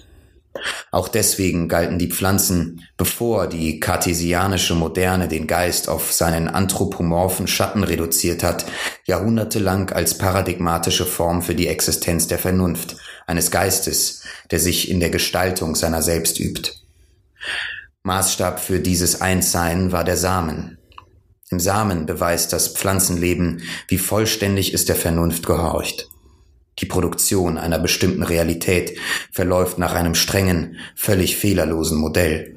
Auch 0.91 1.07
deswegen 1.07 1.69
galten 1.69 1.99
die 1.99 2.11
Pflanzen, 2.11 2.83
bevor 2.97 3.47
die 3.47 3.79
kartesianische 3.79 4.75
Moderne 4.75 5.27
den 5.27 5.47
Geist 5.47 5.89
auf 5.89 6.11
seinen 6.11 6.47
anthropomorphen 6.47 7.47
Schatten 7.47 7.83
reduziert 7.83 8.43
hat, 8.43 8.65
jahrhundertelang 9.05 9.91
als 9.91 10.17
paradigmatische 10.17 11.05
Form 11.05 11.41
für 11.41 11.55
die 11.55 11.67
Existenz 11.67 12.27
der 12.27 12.39
Vernunft, 12.39 12.97
eines 13.25 13.51
Geistes, 13.51 14.23
der 14.51 14.59
sich 14.59 14.89
in 14.89 14.99
der 14.99 15.11
Gestaltung 15.11 15.75
seiner 15.75 16.01
selbst 16.01 16.39
übt. 16.39 16.71
Maßstab 18.09 18.59
für 18.59 18.79
dieses 18.79 19.21
Einssein 19.21 19.91
war 19.91 20.03
der 20.03 20.17
Samen. 20.17 20.79
Im 21.51 21.59
Samen 21.59 22.07
beweist 22.07 22.51
das 22.53 22.69
Pflanzenleben, 22.69 23.61
wie 23.87 23.99
vollständig 23.99 24.73
es 24.73 24.85
der 24.85 24.95
Vernunft 24.95 25.45
gehorcht. 25.45 26.09
Die 26.79 26.87
Produktion 26.87 27.59
einer 27.59 27.77
bestimmten 27.77 28.23
Realität 28.23 28.97
verläuft 29.31 29.77
nach 29.77 29.93
einem 29.93 30.15
strengen, 30.15 30.77
völlig 30.95 31.37
fehlerlosen 31.37 31.99
Modell. 31.99 32.55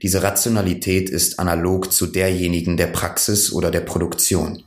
Diese 0.00 0.22
Rationalität 0.22 1.10
ist 1.10 1.38
analog 1.38 1.92
zu 1.92 2.06
derjenigen 2.06 2.78
der 2.78 2.86
Praxis 2.86 3.52
oder 3.52 3.70
der 3.70 3.82
Produktion. 3.82 4.62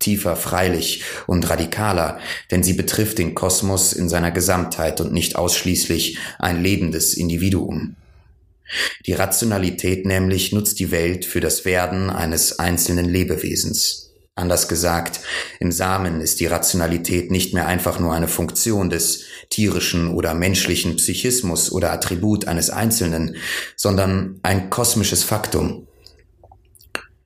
Tiefer 0.00 0.36
freilich 0.36 1.02
und 1.26 1.48
radikaler, 1.48 2.18
denn 2.50 2.62
sie 2.62 2.74
betrifft 2.74 3.16
den 3.16 3.34
Kosmos 3.34 3.94
in 3.94 4.10
seiner 4.10 4.32
Gesamtheit 4.32 5.00
und 5.00 5.14
nicht 5.14 5.36
ausschließlich 5.36 6.18
ein 6.38 6.62
lebendes 6.62 7.14
Individuum. 7.14 7.96
Die 9.06 9.12
Rationalität 9.12 10.06
nämlich 10.06 10.52
nutzt 10.52 10.78
die 10.78 10.90
Welt 10.90 11.24
für 11.24 11.40
das 11.40 11.64
Werden 11.64 12.10
eines 12.10 12.58
einzelnen 12.58 13.06
Lebewesens. 13.06 14.10
Anders 14.36 14.68
gesagt, 14.68 15.20
im 15.58 15.70
Samen 15.70 16.20
ist 16.20 16.40
die 16.40 16.46
Rationalität 16.46 17.30
nicht 17.30 17.52
mehr 17.52 17.66
einfach 17.66 17.98
nur 17.98 18.14
eine 18.14 18.28
Funktion 18.28 18.88
des 18.88 19.24
tierischen 19.50 20.14
oder 20.14 20.34
menschlichen 20.34 20.96
Psychismus 20.96 21.70
oder 21.70 21.92
Attribut 21.92 22.48
eines 22.48 22.70
Einzelnen, 22.70 23.36
sondern 23.76 24.40
ein 24.42 24.70
kosmisches 24.70 25.24
Faktum. 25.24 25.88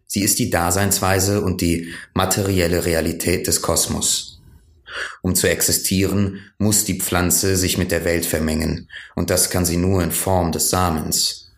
Sie 0.06 0.22
ist 0.22 0.38
die 0.38 0.50
Daseinsweise 0.50 1.40
und 1.40 1.60
die 1.60 1.92
materielle 2.14 2.84
Realität 2.84 3.46
des 3.46 3.62
Kosmos. 3.62 4.33
Um 5.22 5.34
zu 5.34 5.48
existieren, 5.48 6.40
muss 6.58 6.84
die 6.84 7.00
Pflanze 7.00 7.56
sich 7.56 7.78
mit 7.78 7.90
der 7.90 8.04
Welt 8.04 8.26
vermengen, 8.26 8.88
und 9.14 9.30
das 9.30 9.50
kann 9.50 9.64
sie 9.64 9.76
nur 9.76 10.02
in 10.02 10.12
Form 10.12 10.52
des 10.52 10.70
Samens, 10.70 11.52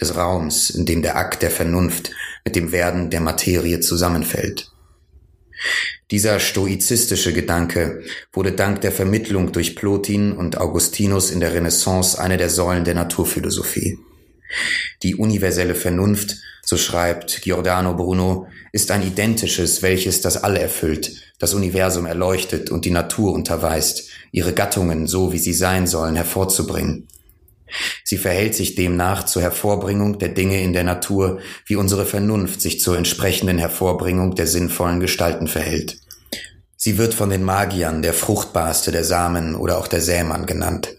des 0.00 0.16
Raums, 0.16 0.70
in 0.70 0.86
dem 0.86 1.02
der 1.02 1.16
Akt 1.16 1.42
der 1.42 1.50
Vernunft 1.50 2.10
mit 2.44 2.56
dem 2.56 2.72
Werden 2.72 3.10
der 3.10 3.20
Materie 3.20 3.80
zusammenfällt. 3.80 4.70
Dieser 6.10 6.40
stoizistische 6.40 7.32
Gedanke 7.32 8.02
wurde 8.32 8.52
dank 8.52 8.80
der 8.80 8.92
Vermittlung 8.92 9.52
durch 9.52 9.76
Plotin 9.76 10.32
und 10.32 10.58
Augustinus 10.58 11.30
in 11.30 11.40
der 11.40 11.54
Renaissance 11.54 12.20
eine 12.20 12.36
der 12.36 12.50
Säulen 12.50 12.84
der 12.84 12.94
Naturphilosophie. 12.94 13.98
Die 15.02 15.16
universelle 15.16 15.74
Vernunft, 15.74 16.36
so 16.64 16.76
schreibt 16.76 17.42
Giordano 17.42 17.94
Bruno, 17.94 18.46
ist 18.72 18.90
ein 18.90 19.06
identisches, 19.06 19.82
welches 19.82 20.20
das 20.20 20.42
All 20.42 20.56
erfüllt, 20.56 21.22
das 21.38 21.54
Universum 21.54 22.06
erleuchtet 22.06 22.70
und 22.70 22.84
die 22.84 22.90
Natur 22.90 23.32
unterweist, 23.32 24.08
ihre 24.30 24.52
Gattungen 24.52 25.06
so 25.06 25.32
wie 25.32 25.38
sie 25.38 25.52
sein 25.52 25.86
sollen 25.86 26.16
hervorzubringen. 26.16 27.08
Sie 28.04 28.18
verhält 28.18 28.54
sich 28.54 28.74
demnach 28.74 29.24
zur 29.24 29.42
Hervorbringung 29.42 30.18
der 30.18 30.28
Dinge 30.28 30.62
in 30.62 30.72
der 30.72 30.84
Natur, 30.84 31.40
wie 31.66 31.76
unsere 31.76 32.04
Vernunft 32.04 32.60
sich 32.60 32.80
zur 32.80 32.96
entsprechenden 32.96 33.58
Hervorbringung 33.58 34.34
der 34.34 34.46
sinnvollen 34.46 35.00
Gestalten 35.00 35.48
verhält. 35.48 35.98
Sie 36.76 36.98
wird 36.98 37.14
von 37.14 37.30
den 37.30 37.44
Magiern 37.44 38.02
der 38.02 38.12
fruchtbarste 38.12 38.92
der 38.92 39.04
Samen 39.04 39.54
oder 39.54 39.78
auch 39.78 39.86
der 39.86 40.00
Sämann 40.00 40.46
genannt. 40.46 40.96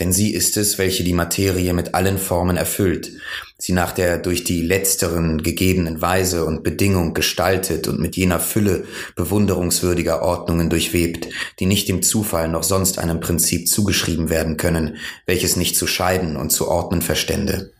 Denn 0.00 0.12
sie 0.12 0.32
ist 0.34 0.56
es, 0.56 0.78
welche 0.78 1.04
die 1.04 1.12
Materie 1.12 1.72
mit 1.72 1.94
allen 1.94 2.18
Formen 2.18 2.56
erfüllt, 2.56 3.12
sie 3.58 3.72
nach 3.72 3.92
der 3.92 4.18
durch 4.18 4.44
die 4.44 4.62
letzteren 4.62 5.42
gegebenen 5.42 6.00
Weise 6.00 6.44
und 6.44 6.64
Bedingung 6.64 7.14
gestaltet 7.14 7.86
und 7.86 8.00
mit 8.00 8.16
jener 8.16 8.40
Fülle 8.40 8.84
bewunderungswürdiger 9.14 10.22
Ordnungen 10.22 10.70
durchwebt, 10.70 11.28
die 11.60 11.66
nicht 11.66 11.88
dem 11.88 12.02
Zufall 12.02 12.48
noch 12.48 12.64
sonst 12.64 12.98
einem 12.98 13.20
Prinzip 13.20 13.68
zugeschrieben 13.68 14.30
werden 14.30 14.56
können, 14.56 14.96
welches 15.26 15.56
nicht 15.56 15.76
zu 15.76 15.86
scheiden 15.86 16.36
und 16.36 16.50
zu 16.50 16.68
ordnen 16.68 17.02
verstände. 17.02 17.72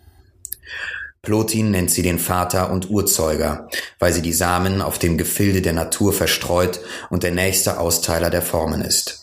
Plotin 1.23 1.71
nennt 1.71 1.91
sie 1.91 2.03
den 2.03 2.19
Vater 2.19 2.73
und 2.73 2.91
Urzeuger, 2.91 3.69
weil 4.01 4.13
sie 4.13 4.23
die 4.23 4.33
Samen 4.33 4.83
auf 4.83 4.99
dem 4.99 5.17
Gefilde 5.17 5.63
der 5.63 5.73
Natur 5.73 6.13
verstreut 6.13 6.81
und 7.11 7.23
der 7.23 7.31
nächste 7.31 7.79
Austeiler 7.79 8.29
der 8.29 8.43
Formen 8.43 8.83
ist. 8.83 9.22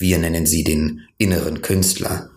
Wir 0.00 0.18
nennen 0.18 0.46
sie 0.46 0.64
den 0.64 1.02
inneren 1.18 1.60
Künstler 1.60 2.29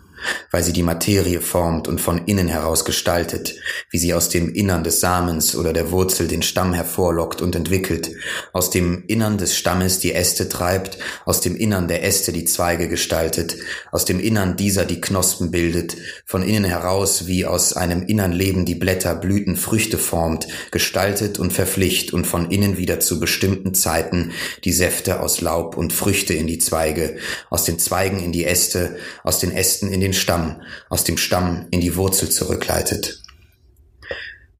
weil 0.50 0.62
sie 0.62 0.72
die 0.72 0.82
Materie 0.82 1.40
formt 1.40 1.88
und 1.88 2.00
von 2.00 2.26
innen 2.26 2.48
heraus 2.48 2.84
gestaltet, 2.84 3.54
wie 3.90 3.98
sie 3.98 4.14
aus 4.14 4.28
dem 4.28 4.52
Innern 4.54 4.84
des 4.84 5.00
Samens 5.00 5.56
oder 5.56 5.72
der 5.72 5.90
Wurzel 5.90 6.28
den 6.28 6.42
Stamm 6.42 6.72
hervorlockt 6.72 7.42
und 7.42 7.54
entwickelt, 7.56 8.10
aus 8.52 8.70
dem 8.70 9.04
Innern 9.06 9.38
des 9.38 9.56
Stammes 9.56 9.98
die 9.98 10.12
Äste 10.12 10.48
treibt, 10.48 10.98
aus 11.24 11.40
dem 11.40 11.56
Innern 11.56 11.88
der 11.88 12.04
Äste 12.04 12.32
die 12.32 12.44
Zweige 12.44 12.88
gestaltet, 12.88 13.56
aus 13.92 14.04
dem 14.04 14.20
Innern 14.20 14.56
dieser 14.56 14.84
die 14.84 15.00
Knospen 15.00 15.50
bildet, 15.50 15.96
von 16.24 16.42
innen 16.42 16.64
heraus 16.64 17.26
wie 17.26 17.46
aus 17.46 17.74
einem 17.74 18.02
innern 18.02 18.32
Leben 18.32 18.64
die 18.64 18.74
Blätter, 18.74 19.14
Blüten, 19.14 19.56
Früchte 19.56 19.98
formt, 19.98 20.48
gestaltet 20.70 21.38
und 21.38 21.52
verpflicht 21.52 22.12
und 22.12 22.26
von 22.26 22.50
innen 22.50 22.78
wieder 22.78 23.00
zu 23.00 23.20
bestimmten 23.20 23.74
Zeiten 23.74 24.32
die 24.64 24.72
Säfte 24.72 25.20
aus 25.20 25.40
Laub 25.40 25.76
und 25.76 25.92
Früchte 25.92 26.34
in 26.34 26.46
die 26.46 26.58
Zweige, 26.58 27.16
aus 27.50 27.64
den 27.64 27.78
Zweigen 27.78 28.22
in 28.22 28.32
die 28.32 28.44
Äste, 28.44 28.96
aus 29.22 29.40
den 29.40 29.52
Ästen 29.52 29.92
in 29.92 30.00
den 30.00 30.13
Stamm, 30.14 30.62
aus 30.88 31.04
dem 31.04 31.16
Stamm 31.16 31.66
in 31.70 31.80
die 31.80 31.96
Wurzel 31.96 32.30
zurückleitet. 32.30 33.22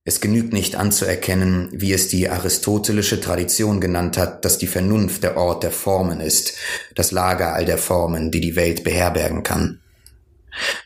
Es 0.07 0.21
genügt 0.21 0.53
nicht 0.53 0.77
anzuerkennen, 0.77 1.71
wie 1.73 1.95
es 1.95 2.09
die 2.09 2.29
aristotelische 2.29 3.23
Tradition 3.23 3.81
genannt 3.81 4.19
hat, 4.19 4.45
dass 4.45 4.59
die 4.59 4.67
Vernunft 4.67 5.23
der 5.23 5.39
Ort 5.39 5.63
der 5.63 5.71
Formen 5.71 6.21
ist, 6.21 6.55
das 6.95 7.11
Lager 7.11 7.55
all 7.55 7.65
der 7.65 7.79
Formen, 7.79 8.31
die 8.31 8.43
die 8.43 8.55
Welt 8.55 8.85
beherbergen 8.85 9.43
kann. 9.43 9.81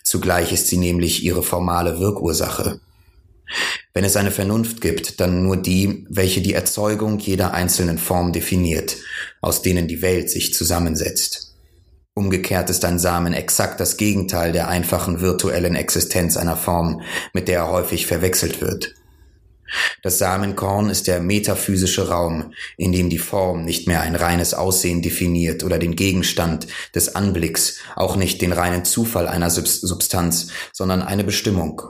Zugleich 0.04 0.52
ist 0.52 0.68
sie 0.68 0.76
nämlich 0.76 1.24
ihre 1.24 1.42
formale 1.42 1.98
Wirkursache. 1.98 2.80
Wenn 3.92 4.04
es 4.04 4.16
eine 4.16 4.30
Vernunft 4.30 4.80
gibt, 4.80 5.18
dann 5.18 5.42
nur 5.42 5.56
die, 5.56 6.06
welche 6.08 6.40
die 6.40 6.52
Erzeugung 6.52 7.18
jeder 7.18 7.54
einzelnen 7.54 7.98
Form 7.98 8.32
definiert, 8.32 8.96
aus 9.40 9.62
denen 9.62 9.88
die 9.88 10.02
Welt 10.02 10.30
sich 10.30 10.54
zusammensetzt. 10.54 11.47
Umgekehrt 12.18 12.68
ist 12.68 12.84
ein 12.84 12.98
Samen 12.98 13.32
exakt 13.32 13.78
das 13.78 13.96
Gegenteil 13.96 14.50
der 14.50 14.66
einfachen 14.66 15.20
virtuellen 15.20 15.76
Existenz 15.76 16.36
einer 16.36 16.56
Form, 16.56 17.00
mit 17.32 17.46
der 17.46 17.58
er 17.58 17.70
häufig 17.70 18.08
verwechselt 18.08 18.60
wird. 18.60 18.96
Das 20.02 20.18
Samenkorn 20.18 20.90
ist 20.90 21.06
der 21.06 21.20
metaphysische 21.20 22.08
Raum, 22.08 22.54
in 22.76 22.90
dem 22.90 23.08
die 23.08 23.20
Form 23.20 23.64
nicht 23.64 23.86
mehr 23.86 24.00
ein 24.00 24.16
reines 24.16 24.52
Aussehen 24.52 25.00
definiert 25.00 25.62
oder 25.62 25.78
den 25.78 25.94
Gegenstand 25.94 26.66
des 26.92 27.14
Anblicks, 27.14 27.78
auch 27.94 28.16
nicht 28.16 28.42
den 28.42 28.50
reinen 28.50 28.84
Zufall 28.84 29.28
einer 29.28 29.48
Substanz, 29.48 30.48
sondern 30.72 31.02
eine 31.02 31.22
Bestimmung 31.22 31.82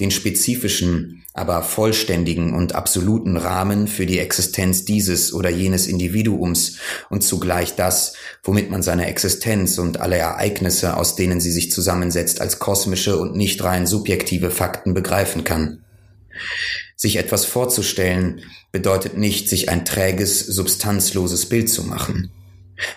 den 0.00 0.10
spezifischen, 0.10 1.24
aber 1.32 1.62
vollständigen 1.62 2.54
und 2.54 2.74
absoluten 2.74 3.36
Rahmen 3.36 3.88
für 3.88 4.06
die 4.06 4.18
Existenz 4.18 4.84
dieses 4.84 5.32
oder 5.32 5.50
jenes 5.50 5.86
Individuums 5.86 6.78
und 7.10 7.22
zugleich 7.22 7.74
das, 7.74 8.14
womit 8.42 8.70
man 8.70 8.82
seine 8.82 9.06
Existenz 9.06 9.78
und 9.78 10.00
alle 10.00 10.16
Ereignisse, 10.16 10.96
aus 10.96 11.16
denen 11.16 11.40
sie 11.40 11.52
sich 11.52 11.72
zusammensetzt, 11.72 12.40
als 12.40 12.58
kosmische 12.58 13.18
und 13.18 13.36
nicht 13.36 13.62
rein 13.64 13.86
subjektive 13.86 14.50
Fakten 14.50 14.94
begreifen 14.94 15.44
kann. 15.44 15.84
Sich 16.96 17.16
etwas 17.16 17.44
vorzustellen 17.44 18.42
bedeutet 18.72 19.16
nicht, 19.16 19.48
sich 19.48 19.68
ein 19.68 19.84
träges, 19.84 20.40
substanzloses 20.40 21.46
Bild 21.48 21.68
zu 21.68 21.84
machen. 21.84 22.30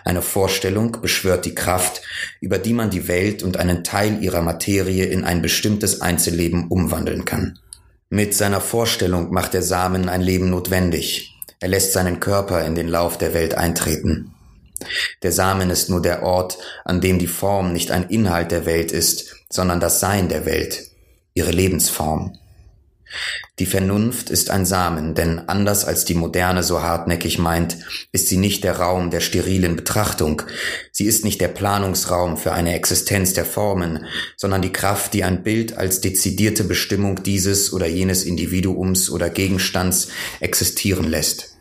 Eine 0.03 0.21
Vorstellung 0.21 0.97
beschwört 1.01 1.45
die 1.45 1.55
Kraft, 1.55 2.01
über 2.41 2.57
die 2.57 2.73
man 2.73 2.89
die 2.89 3.07
Welt 3.07 3.43
und 3.43 3.57
einen 3.57 3.83
Teil 3.83 4.23
ihrer 4.23 4.41
Materie 4.41 5.05
in 5.05 5.23
ein 5.23 5.41
bestimmtes 5.41 6.01
Einzelleben 6.01 6.67
umwandeln 6.67 7.25
kann. 7.25 7.59
Mit 8.09 8.33
seiner 8.33 8.61
Vorstellung 8.61 9.33
macht 9.33 9.53
der 9.53 9.61
Samen 9.61 10.09
ein 10.09 10.21
Leben 10.21 10.49
notwendig. 10.49 11.35
Er 11.59 11.67
lässt 11.67 11.93
seinen 11.93 12.19
Körper 12.19 12.65
in 12.65 12.75
den 12.75 12.87
Lauf 12.87 13.17
der 13.17 13.33
Welt 13.33 13.55
eintreten. 13.55 14.33
Der 15.23 15.31
Samen 15.31 15.69
ist 15.69 15.89
nur 15.89 16.01
der 16.01 16.23
Ort, 16.23 16.57
an 16.85 17.01
dem 17.01 17.19
die 17.19 17.27
Form 17.27 17.73
nicht 17.73 17.91
ein 17.91 18.09
Inhalt 18.09 18.51
der 18.51 18.65
Welt 18.65 18.91
ist, 18.91 19.35
sondern 19.49 19.79
das 19.79 19.99
Sein 19.99 20.29
der 20.29 20.45
Welt, 20.45 20.91
ihre 21.33 21.51
Lebensform. 21.51 22.37
Die 23.59 23.65
Vernunft 23.65 24.29
ist 24.29 24.49
ein 24.49 24.65
Samen, 24.65 25.15
denn 25.15 25.47
anders 25.47 25.85
als 25.85 26.05
die 26.05 26.13
Moderne 26.13 26.63
so 26.63 26.81
hartnäckig 26.81 27.39
meint, 27.39 27.77
ist 28.11 28.27
sie 28.27 28.37
nicht 28.37 28.63
der 28.63 28.77
Raum 28.77 29.09
der 29.09 29.21
sterilen 29.21 29.75
Betrachtung, 29.75 30.43
sie 30.91 31.05
ist 31.05 31.23
nicht 31.23 31.41
der 31.41 31.47
Planungsraum 31.47 32.37
für 32.37 32.51
eine 32.51 32.75
Existenz 32.75 33.33
der 33.33 33.45
Formen, 33.45 34.05
sondern 34.35 34.61
die 34.61 34.73
Kraft, 34.73 35.13
die 35.13 35.23
ein 35.23 35.43
Bild 35.43 35.77
als 35.77 36.01
dezidierte 36.01 36.63
Bestimmung 36.63 37.23
dieses 37.23 37.73
oder 37.73 37.87
jenes 37.87 38.23
Individuums 38.23 39.09
oder 39.09 39.29
Gegenstands 39.29 40.09
existieren 40.39 41.07
lässt. 41.07 41.57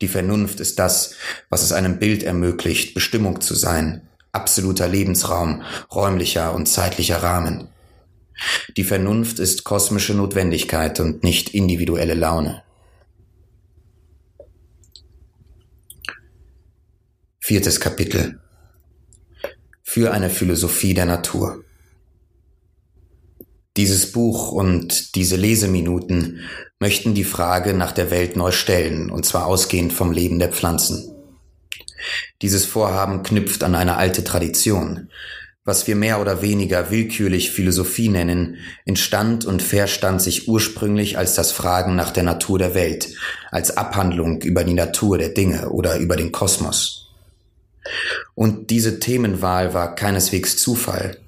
Die 0.00 0.08
Vernunft 0.08 0.60
ist 0.60 0.78
das, 0.78 1.14
was 1.48 1.62
es 1.62 1.72
einem 1.72 1.98
Bild 1.98 2.22
ermöglicht, 2.22 2.94
Bestimmung 2.94 3.40
zu 3.40 3.54
sein, 3.54 4.08
absoluter 4.32 4.86
Lebensraum, 4.86 5.62
räumlicher 5.92 6.54
und 6.54 6.66
zeitlicher 6.66 7.22
Rahmen. 7.22 7.68
Die 8.76 8.84
Vernunft 8.84 9.38
ist 9.38 9.64
kosmische 9.64 10.14
Notwendigkeit 10.14 11.00
und 11.00 11.24
nicht 11.24 11.54
individuelle 11.54 12.14
Laune. 12.14 12.62
Viertes 17.40 17.80
Kapitel 17.80 18.40
Für 19.82 20.12
eine 20.12 20.30
Philosophie 20.30 20.94
der 20.94 21.06
Natur. 21.06 21.64
Dieses 23.76 24.12
Buch 24.12 24.52
und 24.52 25.14
diese 25.14 25.36
Leseminuten 25.36 26.40
möchten 26.80 27.14
die 27.14 27.24
Frage 27.24 27.74
nach 27.74 27.92
der 27.92 28.10
Welt 28.10 28.36
neu 28.36 28.50
stellen, 28.50 29.10
und 29.10 29.24
zwar 29.24 29.46
ausgehend 29.46 29.92
vom 29.92 30.12
Leben 30.12 30.38
der 30.38 30.52
Pflanzen. 30.52 31.14
Dieses 32.42 32.66
Vorhaben 32.66 33.22
knüpft 33.22 33.62
an 33.62 33.74
eine 33.74 33.96
alte 33.96 34.24
Tradition, 34.24 35.10
was 35.68 35.86
wir 35.86 35.96
mehr 35.96 36.18
oder 36.18 36.40
weniger 36.40 36.90
willkürlich 36.90 37.50
Philosophie 37.50 38.08
nennen, 38.08 38.56
entstand 38.86 39.44
und 39.44 39.60
verstand 39.60 40.22
sich 40.22 40.48
ursprünglich 40.48 41.18
als 41.18 41.34
das 41.34 41.52
Fragen 41.52 41.94
nach 41.94 42.10
der 42.10 42.22
Natur 42.22 42.58
der 42.58 42.74
Welt, 42.74 43.10
als 43.50 43.76
Abhandlung 43.76 44.40
über 44.40 44.64
die 44.64 44.72
Natur 44.72 45.18
der 45.18 45.28
Dinge 45.28 45.68
oder 45.68 45.98
über 45.98 46.16
den 46.16 46.32
Kosmos. 46.32 47.10
Und 48.34 48.70
diese 48.70 48.98
Themenwahl 48.98 49.74
war 49.74 49.94
keineswegs 49.94 50.56
Zufall. 50.56 51.18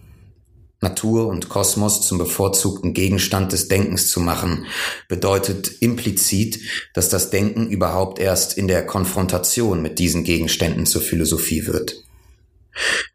Natur 0.80 1.26
und 1.26 1.50
Kosmos 1.50 2.06
zum 2.06 2.16
bevorzugten 2.16 2.94
Gegenstand 2.94 3.52
des 3.52 3.68
Denkens 3.68 4.08
zu 4.08 4.20
machen, 4.20 4.64
bedeutet 5.06 5.70
implizit, 5.80 6.60
dass 6.94 7.10
das 7.10 7.28
Denken 7.28 7.68
überhaupt 7.68 8.18
erst 8.18 8.56
in 8.56 8.68
der 8.68 8.86
Konfrontation 8.86 9.82
mit 9.82 9.98
diesen 9.98 10.24
Gegenständen 10.24 10.86
zur 10.86 11.02
Philosophie 11.02 11.66
wird. 11.66 12.04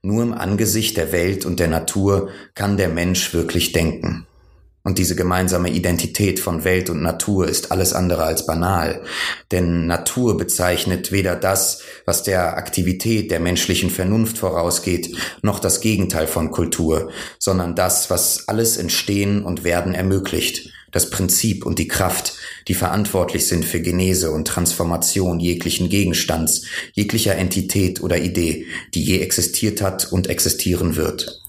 Nur 0.01 0.23
im 0.23 0.33
Angesicht 0.33 0.97
der 0.97 1.11
Welt 1.11 1.45
und 1.45 1.59
der 1.59 1.67
Natur 1.67 2.29
kann 2.53 2.77
der 2.77 2.89
Mensch 2.89 3.33
wirklich 3.33 3.71
denken. 3.71 4.27
Und 4.85 4.99
diese 4.99 5.15
gemeinsame 5.15 5.71
Identität 5.71 6.39
von 6.39 6.63
Welt 6.63 6.91
und 6.91 7.01
Natur 7.01 7.47
ist 7.47 7.71
alles 7.71 7.93
andere 7.93 8.23
als 8.23 8.45
banal, 8.45 9.01
denn 9.51 9.87
Natur 9.87 10.37
bezeichnet 10.37 11.11
weder 11.11 11.35
das, 11.35 11.81
was 12.05 12.21
der 12.21 12.55
Aktivität 12.55 13.31
der 13.31 13.39
menschlichen 13.39 13.89
Vernunft 13.89 14.37
vorausgeht, 14.37 15.17
noch 15.41 15.57
das 15.57 15.81
Gegenteil 15.81 16.27
von 16.27 16.51
Kultur, 16.51 17.09
sondern 17.39 17.75
das, 17.75 18.11
was 18.11 18.47
alles 18.47 18.77
Entstehen 18.77 19.43
und 19.43 19.63
Werden 19.63 19.95
ermöglicht, 19.95 20.69
das 20.95 21.09
Prinzip 21.09 21.65
und 21.65 21.77
die 21.77 21.89
Kraft, 21.89 22.37
die 22.69 22.73
verantwortlich 22.73 23.47
sind 23.47 23.65
für 23.65 23.81
Genese 23.81 24.31
und 24.31 24.47
Transformation 24.47 25.41
jeglichen 25.41 25.89
Gegenstands, 25.89 26.61
jeglicher 26.93 27.35
Entität 27.35 28.01
oder 28.01 28.17
Idee, 28.17 28.65
die 28.93 29.03
je 29.03 29.19
existiert 29.19 29.81
hat 29.81 30.09
und 30.13 30.27
existieren 30.27 30.95
wird. 30.95 31.41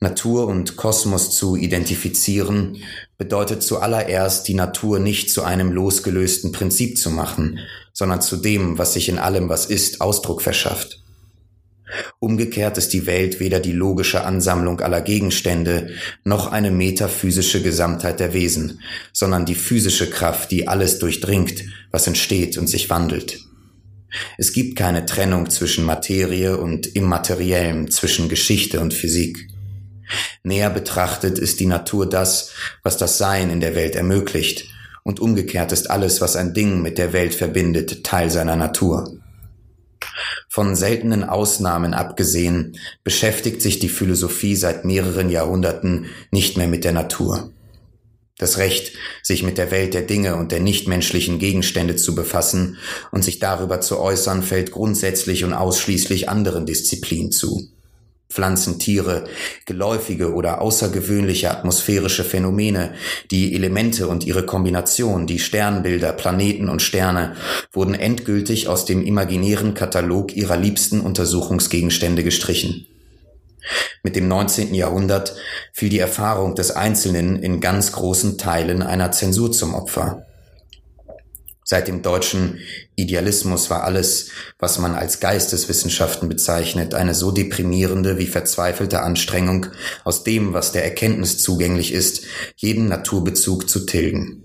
Natur 0.00 0.48
und 0.48 0.74
Kosmos 0.74 1.30
zu 1.30 1.54
identifizieren, 1.54 2.82
bedeutet 3.18 3.62
zuallererst 3.62 4.48
die 4.48 4.54
Natur 4.54 4.98
nicht 4.98 5.30
zu 5.30 5.44
einem 5.44 5.70
losgelösten 5.70 6.50
Prinzip 6.50 6.98
zu 6.98 7.08
machen, 7.08 7.60
sondern 7.92 8.20
zu 8.20 8.36
dem, 8.36 8.78
was 8.78 8.94
sich 8.94 9.08
in 9.08 9.20
allem, 9.20 9.48
was 9.48 9.66
ist, 9.66 10.00
Ausdruck 10.00 10.42
verschafft. 10.42 11.03
Umgekehrt 12.18 12.78
ist 12.78 12.92
die 12.92 13.06
Welt 13.06 13.40
weder 13.40 13.60
die 13.60 13.72
logische 13.72 14.24
Ansammlung 14.24 14.80
aller 14.80 15.00
Gegenstände 15.00 15.90
noch 16.24 16.50
eine 16.50 16.70
metaphysische 16.70 17.62
Gesamtheit 17.62 18.20
der 18.20 18.32
Wesen, 18.32 18.80
sondern 19.12 19.44
die 19.44 19.54
physische 19.54 20.10
Kraft, 20.10 20.50
die 20.50 20.68
alles 20.68 20.98
durchdringt, 20.98 21.64
was 21.90 22.06
entsteht 22.06 22.58
und 22.58 22.68
sich 22.68 22.90
wandelt. 22.90 23.40
Es 24.38 24.52
gibt 24.52 24.76
keine 24.76 25.06
Trennung 25.06 25.50
zwischen 25.50 25.84
Materie 25.84 26.56
und 26.56 26.86
Immateriellem, 26.86 27.90
zwischen 27.90 28.28
Geschichte 28.28 28.80
und 28.80 28.94
Physik. 28.94 29.48
Näher 30.42 30.70
betrachtet 30.70 31.38
ist 31.38 31.60
die 31.60 31.66
Natur 31.66 32.08
das, 32.08 32.52
was 32.82 32.96
das 32.96 33.18
Sein 33.18 33.50
in 33.50 33.60
der 33.60 33.74
Welt 33.74 33.96
ermöglicht, 33.96 34.66
und 35.02 35.20
umgekehrt 35.20 35.70
ist 35.72 35.90
alles, 35.90 36.20
was 36.20 36.34
ein 36.34 36.54
Ding 36.54 36.80
mit 36.80 36.96
der 36.96 37.12
Welt 37.12 37.34
verbindet, 37.34 38.04
Teil 38.04 38.30
seiner 38.30 38.56
Natur. 38.56 39.18
Von 40.48 40.76
seltenen 40.76 41.24
Ausnahmen 41.24 41.94
abgesehen 41.94 42.78
beschäftigt 43.02 43.60
sich 43.60 43.78
die 43.78 43.88
Philosophie 43.88 44.56
seit 44.56 44.84
mehreren 44.84 45.30
Jahrhunderten 45.30 46.06
nicht 46.30 46.56
mehr 46.56 46.68
mit 46.68 46.84
der 46.84 46.92
Natur. 46.92 47.50
Das 48.38 48.58
Recht, 48.58 48.92
sich 49.22 49.44
mit 49.44 49.58
der 49.58 49.70
Welt 49.70 49.94
der 49.94 50.02
Dinge 50.02 50.34
und 50.36 50.50
der 50.50 50.60
nichtmenschlichen 50.60 51.38
Gegenstände 51.38 51.94
zu 51.96 52.14
befassen 52.14 52.78
und 53.12 53.22
sich 53.22 53.38
darüber 53.38 53.80
zu 53.80 54.00
äußern, 54.00 54.42
fällt 54.42 54.72
grundsätzlich 54.72 55.44
und 55.44 55.54
ausschließlich 55.54 56.28
anderen 56.28 56.66
Disziplinen 56.66 57.30
zu. 57.30 57.68
Pflanzen, 58.34 58.80
Tiere, 58.80 59.24
geläufige 59.64 60.34
oder 60.34 60.60
außergewöhnliche 60.60 61.52
atmosphärische 61.52 62.24
Phänomene, 62.24 62.94
die 63.30 63.54
Elemente 63.54 64.08
und 64.08 64.26
ihre 64.26 64.44
Kombination, 64.44 65.28
die 65.28 65.38
Sternbilder, 65.38 66.12
Planeten 66.12 66.68
und 66.68 66.82
Sterne, 66.82 67.36
wurden 67.72 67.94
endgültig 67.94 68.66
aus 68.66 68.86
dem 68.86 69.06
imaginären 69.06 69.74
Katalog 69.74 70.34
ihrer 70.34 70.56
liebsten 70.56 71.00
Untersuchungsgegenstände 71.00 72.24
gestrichen. 72.24 72.86
Mit 74.02 74.16
dem 74.16 74.26
19. 74.26 74.74
Jahrhundert 74.74 75.36
fiel 75.72 75.88
die 75.88 76.00
Erfahrung 76.00 76.56
des 76.56 76.72
Einzelnen 76.72 77.40
in 77.40 77.60
ganz 77.60 77.92
großen 77.92 78.36
Teilen 78.36 78.82
einer 78.82 79.12
Zensur 79.12 79.52
zum 79.52 79.74
Opfer. 79.74 80.26
Seit 81.66 81.88
dem 81.88 82.02
deutschen 82.02 82.60
Idealismus 82.94 83.70
war 83.70 83.84
alles, 83.84 84.28
was 84.58 84.78
man 84.78 84.94
als 84.94 85.20
Geisteswissenschaften 85.20 86.28
bezeichnet, 86.28 86.92
eine 86.92 87.14
so 87.14 87.30
deprimierende 87.30 88.18
wie 88.18 88.26
verzweifelte 88.26 89.00
Anstrengung, 89.00 89.66
aus 90.04 90.24
dem, 90.24 90.52
was 90.52 90.72
der 90.72 90.84
Erkenntnis 90.84 91.38
zugänglich 91.38 91.92
ist, 91.92 92.26
jeden 92.56 92.88
Naturbezug 92.88 93.68
zu 93.68 93.86
tilgen. 93.86 94.42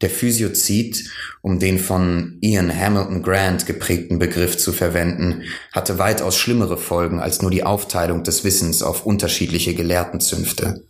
Der 0.00 0.10
Physiozid, 0.10 1.10
um 1.42 1.58
den 1.58 1.78
von 1.78 2.38
Ian 2.40 2.74
Hamilton 2.74 3.22
Grant 3.22 3.66
geprägten 3.66 4.18
Begriff 4.18 4.56
zu 4.56 4.72
verwenden, 4.72 5.42
hatte 5.72 5.98
weitaus 5.98 6.36
schlimmere 6.36 6.78
Folgen 6.78 7.20
als 7.20 7.42
nur 7.42 7.50
die 7.50 7.64
Aufteilung 7.64 8.22
des 8.22 8.44
Wissens 8.44 8.82
auf 8.82 9.04
unterschiedliche 9.04 9.74
Gelehrtenzünfte. 9.74 10.84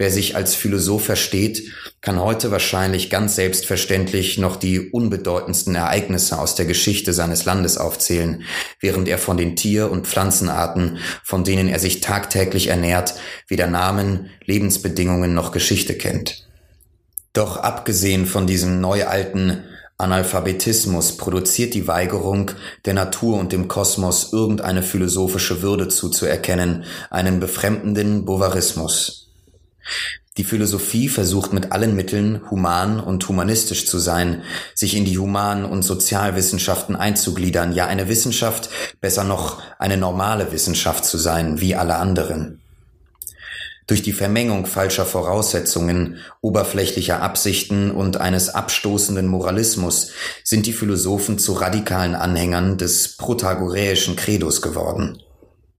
Wer 0.00 0.10
sich 0.10 0.34
als 0.34 0.54
Philosoph 0.54 1.04
versteht, 1.04 1.74
kann 2.00 2.18
heute 2.18 2.50
wahrscheinlich 2.50 3.10
ganz 3.10 3.34
selbstverständlich 3.34 4.38
noch 4.38 4.56
die 4.56 4.88
unbedeutendsten 4.88 5.74
Ereignisse 5.74 6.38
aus 6.38 6.54
der 6.54 6.64
Geschichte 6.64 7.12
seines 7.12 7.44
Landes 7.44 7.76
aufzählen, 7.76 8.44
während 8.80 9.08
er 9.08 9.18
von 9.18 9.36
den 9.36 9.56
Tier- 9.56 9.90
und 9.90 10.06
Pflanzenarten, 10.06 11.00
von 11.22 11.44
denen 11.44 11.68
er 11.68 11.78
sich 11.78 12.00
tagtäglich 12.00 12.68
ernährt, 12.68 13.12
weder 13.46 13.66
Namen, 13.66 14.30
Lebensbedingungen 14.46 15.34
noch 15.34 15.52
Geschichte 15.52 15.92
kennt. 15.92 16.48
Doch 17.34 17.58
abgesehen 17.58 18.24
von 18.24 18.46
diesem 18.46 18.80
neualten 18.80 19.64
Analphabetismus 19.98 21.18
produziert 21.18 21.74
die 21.74 21.86
Weigerung, 21.86 22.52
der 22.86 22.94
Natur 22.94 23.38
und 23.38 23.52
dem 23.52 23.68
Kosmos 23.68 24.32
irgendeine 24.32 24.82
philosophische 24.82 25.60
Würde 25.60 25.88
zuzuerkennen, 25.88 26.84
einen 27.10 27.38
befremdenden 27.38 28.24
Bovarismus. 28.24 29.29
Die 30.36 30.44
Philosophie 30.44 31.08
versucht 31.08 31.52
mit 31.52 31.72
allen 31.72 31.96
Mitteln 31.96 32.40
human 32.50 33.00
und 33.00 33.28
humanistisch 33.28 33.86
zu 33.86 33.98
sein, 33.98 34.42
sich 34.74 34.96
in 34.96 35.04
die 35.04 35.18
Human- 35.18 35.64
und 35.64 35.82
Sozialwissenschaften 35.82 36.96
einzugliedern, 36.96 37.72
ja 37.72 37.86
eine 37.86 38.08
Wissenschaft, 38.08 38.70
besser 39.00 39.24
noch 39.24 39.60
eine 39.78 39.96
normale 39.96 40.52
Wissenschaft 40.52 41.04
zu 41.04 41.18
sein, 41.18 41.60
wie 41.60 41.74
alle 41.74 41.96
anderen. 41.96 42.60
Durch 43.90 44.02
die 44.02 44.12
Vermengung 44.12 44.66
falscher 44.66 45.04
Voraussetzungen, 45.04 46.18
oberflächlicher 46.42 47.20
Absichten 47.20 47.90
und 47.90 48.18
eines 48.18 48.48
abstoßenden 48.48 49.26
Moralismus 49.26 50.12
sind 50.44 50.66
die 50.66 50.72
Philosophen 50.72 51.40
zu 51.40 51.54
radikalen 51.54 52.14
Anhängern 52.14 52.78
des 52.78 53.16
protagoräischen 53.16 54.14
Credos 54.14 54.62
geworden. 54.62 55.20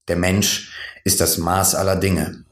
Der 0.10 0.17
Mensch 0.17 0.74
ist 1.06 1.21
das 1.21 1.38
Maß 1.38 1.74
aller 1.74 1.95
Dinge. 1.95 2.43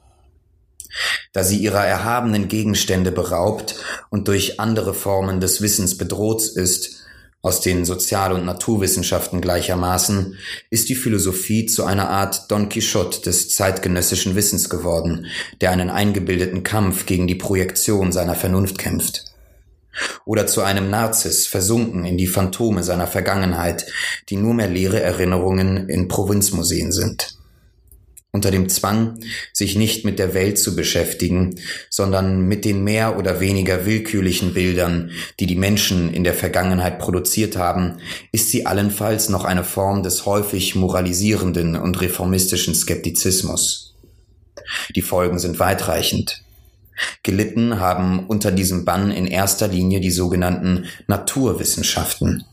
Da 1.33 1.43
sie 1.43 1.57
ihrer 1.57 1.85
erhabenen 1.85 2.47
Gegenstände 2.47 3.11
beraubt 3.11 3.75
und 4.09 4.27
durch 4.27 4.59
andere 4.59 4.93
Formen 4.93 5.39
des 5.39 5.61
Wissens 5.61 5.97
bedroht 5.97 6.43
ist, 6.43 6.99
aus 7.41 7.61
den 7.61 7.85
Sozial- 7.85 8.33
und 8.33 8.45
Naturwissenschaften 8.45 9.39
gleichermaßen, 9.39 10.37
ist 10.69 10.89
die 10.89 10.95
Philosophie 10.95 11.65
zu 11.67 11.85
einer 11.85 12.09
Art 12.09 12.51
Don 12.51 12.67
Quixote 12.67 13.21
des 13.21 13.55
zeitgenössischen 13.55 14.35
Wissens 14.35 14.69
geworden, 14.69 15.27
der 15.61 15.71
einen 15.71 15.89
eingebildeten 15.89 16.63
Kampf 16.63 17.05
gegen 17.05 17.27
die 17.27 17.35
Projektion 17.35 18.11
seiner 18.11 18.35
Vernunft 18.35 18.77
kämpft. 18.77 19.23
Oder 20.25 20.47
zu 20.47 20.61
einem 20.61 20.89
Narzis, 20.89 21.47
versunken 21.47 22.05
in 22.05 22.17
die 22.17 22.27
Phantome 22.27 22.83
seiner 22.83 23.07
Vergangenheit, 23.07 23.85
die 24.29 24.35
nur 24.35 24.53
mehr 24.53 24.69
leere 24.69 25.01
Erinnerungen 25.01 25.87
in 25.87 26.07
Provinzmuseen 26.09 26.91
sind 26.91 27.38
unter 28.31 28.51
dem 28.51 28.69
Zwang, 28.69 29.19
sich 29.53 29.75
nicht 29.75 30.05
mit 30.05 30.19
der 30.19 30.33
Welt 30.33 30.59
zu 30.59 30.75
beschäftigen, 30.75 31.55
sondern 31.89 32.41
mit 32.47 32.63
den 32.63 32.83
mehr 32.83 33.17
oder 33.17 33.39
weniger 33.39 33.85
willkürlichen 33.85 34.53
Bildern, 34.53 35.11
die 35.39 35.47
die 35.47 35.55
Menschen 35.55 36.13
in 36.13 36.23
der 36.23 36.35
Vergangenheit 36.35 36.99
produziert 36.99 37.57
haben, 37.57 37.97
ist 38.31 38.51
sie 38.51 38.65
allenfalls 38.65 39.29
noch 39.29 39.45
eine 39.45 39.63
Form 39.63 40.03
des 40.03 40.25
häufig 40.25 40.75
moralisierenden 40.75 41.75
und 41.75 41.99
reformistischen 42.01 42.75
Skeptizismus. 42.75 43.95
Die 44.95 45.01
Folgen 45.01 45.39
sind 45.39 45.59
weitreichend. 45.59 46.43
Gelitten 47.23 47.79
haben 47.79 48.27
unter 48.27 48.51
diesem 48.51 48.85
Bann 48.85 49.09
in 49.09 49.25
erster 49.25 49.67
Linie 49.67 50.01
die 50.01 50.11
sogenannten 50.11 50.85
Naturwissenschaften, 51.07 52.43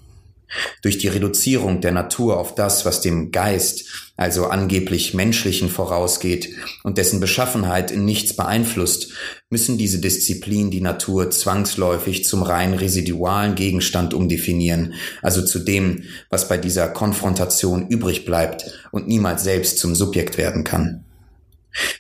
durch 0.83 0.99
die 0.99 1.09
Reduzierung 1.09 1.81
der 1.81 1.93
Natur 1.93 2.39
auf 2.39 2.55
das, 2.55 2.85
was 2.85 3.01
dem 3.01 3.33
Geist, 3.33 4.13
also 4.17 4.47
angeblich 4.47 5.15
menschlichen 5.15 5.69
vorausgeht 5.69 6.51
und 6.85 6.99
dessen 6.99 7.21
Beschaffenheit 7.21 7.91
in 7.91 8.05
nichts 8.05 8.35
beeinflusst, 8.35 9.13
müssen 9.51 9.79
diese 9.79 9.99
Disziplin 9.99 10.71
die 10.71 10.81
Natur 10.81 11.31
zwangsläufig 11.31 12.25
zum 12.25 12.43
rein 12.43 12.75
residualen 12.75 13.55
Gegenstand 13.55 14.15
umdefinieren, 14.15 14.95
also 15.23 15.45
zu 15.45 15.59
dem, 15.59 16.05
was 16.31 16.49
bei 16.49 16.57
dieser 16.57 16.89
Konfrontation 16.89 17.89
übrig 17.89 18.25
bleibt 18.25 18.89
und 18.91 19.07
niemals 19.07 19.45
selbst 19.45 19.79
zum 19.79 19.95
Subjekt 19.95 20.39
werden 20.39 20.65
kann. 20.65 21.05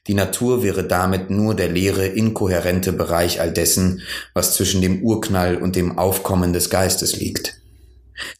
Die 0.07 0.15
Natur 0.15 0.63
wäre 0.63 0.85
damit 0.85 1.29
nur 1.29 1.55
der 1.55 1.69
leere, 1.69 2.07
inkohärente 2.07 2.95
Bereich 2.95 3.43
all 3.43 3.53
dessen, 3.53 4.01
was 4.33 4.55
zwischen 4.55 4.81
dem 4.81 5.03
Urknall 5.03 5.57
und 5.57 5.77
dem 5.77 5.99
Aufkommen 5.99 6.55
des 6.55 6.71
Geistes 6.71 7.17
liegt 7.17 7.61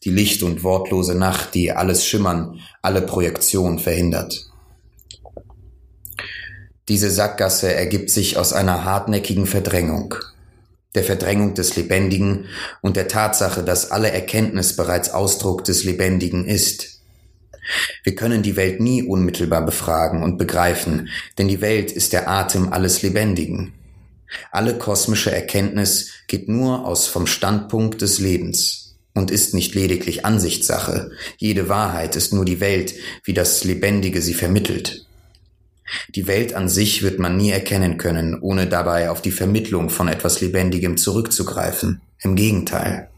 die 0.03 0.11
Licht- 0.11 0.43
und 0.43 0.63
wortlose 0.63 1.15
Nacht, 1.15 1.53
die 1.53 1.71
alles 1.71 2.05
Schimmern, 2.05 2.59
alle 2.81 3.01
Projektion 3.01 3.79
verhindert. 3.79 4.49
Diese 6.87 7.09
Sackgasse 7.09 7.73
ergibt 7.73 8.09
sich 8.09 8.37
aus 8.37 8.53
einer 8.53 8.85
hartnäckigen 8.85 9.45
Verdrängung, 9.45 10.15
der 10.95 11.03
Verdrängung 11.03 11.53
des 11.53 11.75
Lebendigen 11.75 12.45
und 12.81 12.95
der 12.95 13.09
Tatsache, 13.09 13.61
dass 13.61 13.91
alle 13.91 14.11
Erkenntnis 14.11 14.75
bereits 14.75 15.09
Ausdruck 15.09 15.65
des 15.65 15.83
Lebendigen 15.83 16.45
ist. 16.45 17.01
Wir 18.03 18.15
können 18.15 18.41
die 18.41 18.55
Welt 18.55 18.79
nie 18.79 19.03
unmittelbar 19.03 19.65
befragen 19.65 20.23
und 20.23 20.37
begreifen, 20.37 21.09
denn 21.37 21.49
die 21.49 21.59
Welt 21.59 21.91
ist 21.91 22.13
der 22.13 22.29
Atem 22.29 22.71
alles 22.71 23.01
Lebendigen. 23.01 23.73
Alle 24.51 24.77
kosmische 24.77 25.33
Erkenntnis 25.33 26.11
geht 26.27 26.47
nur 26.47 26.85
aus 26.85 27.07
vom 27.07 27.27
Standpunkt 27.27 28.01
des 28.01 28.19
Lebens 28.19 28.86
und 29.17 29.31
ist 29.31 29.55
nicht 29.55 29.73
lediglich 29.73 30.25
Ansichtssache. 30.25 31.09
Jede 31.37 31.69
Wahrheit 31.69 32.15
ist 32.15 32.33
nur 32.33 32.45
die 32.45 32.59
Welt, 32.59 32.93
wie 33.23 33.33
das 33.33 33.63
Lebendige 33.63 34.21
sie 34.21 34.35
vermittelt. 34.35 35.07
Die 36.13 36.27
Welt 36.27 36.53
an 36.53 36.69
sich 36.69 37.01
wird 37.01 37.17
man 37.17 37.35
nie 37.35 37.49
erkennen 37.49 37.97
können, 37.97 38.39
ohne 38.39 38.67
dabei 38.67 39.09
auf 39.09 39.21
die 39.21 39.31
Vermittlung 39.31 39.89
von 39.89 40.07
etwas 40.07 40.39
Lebendigem 40.41 40.97
zurückzugreifen. 40.97 42.01
Im 42.21 42.35
Gegenteil. 42.35 43.09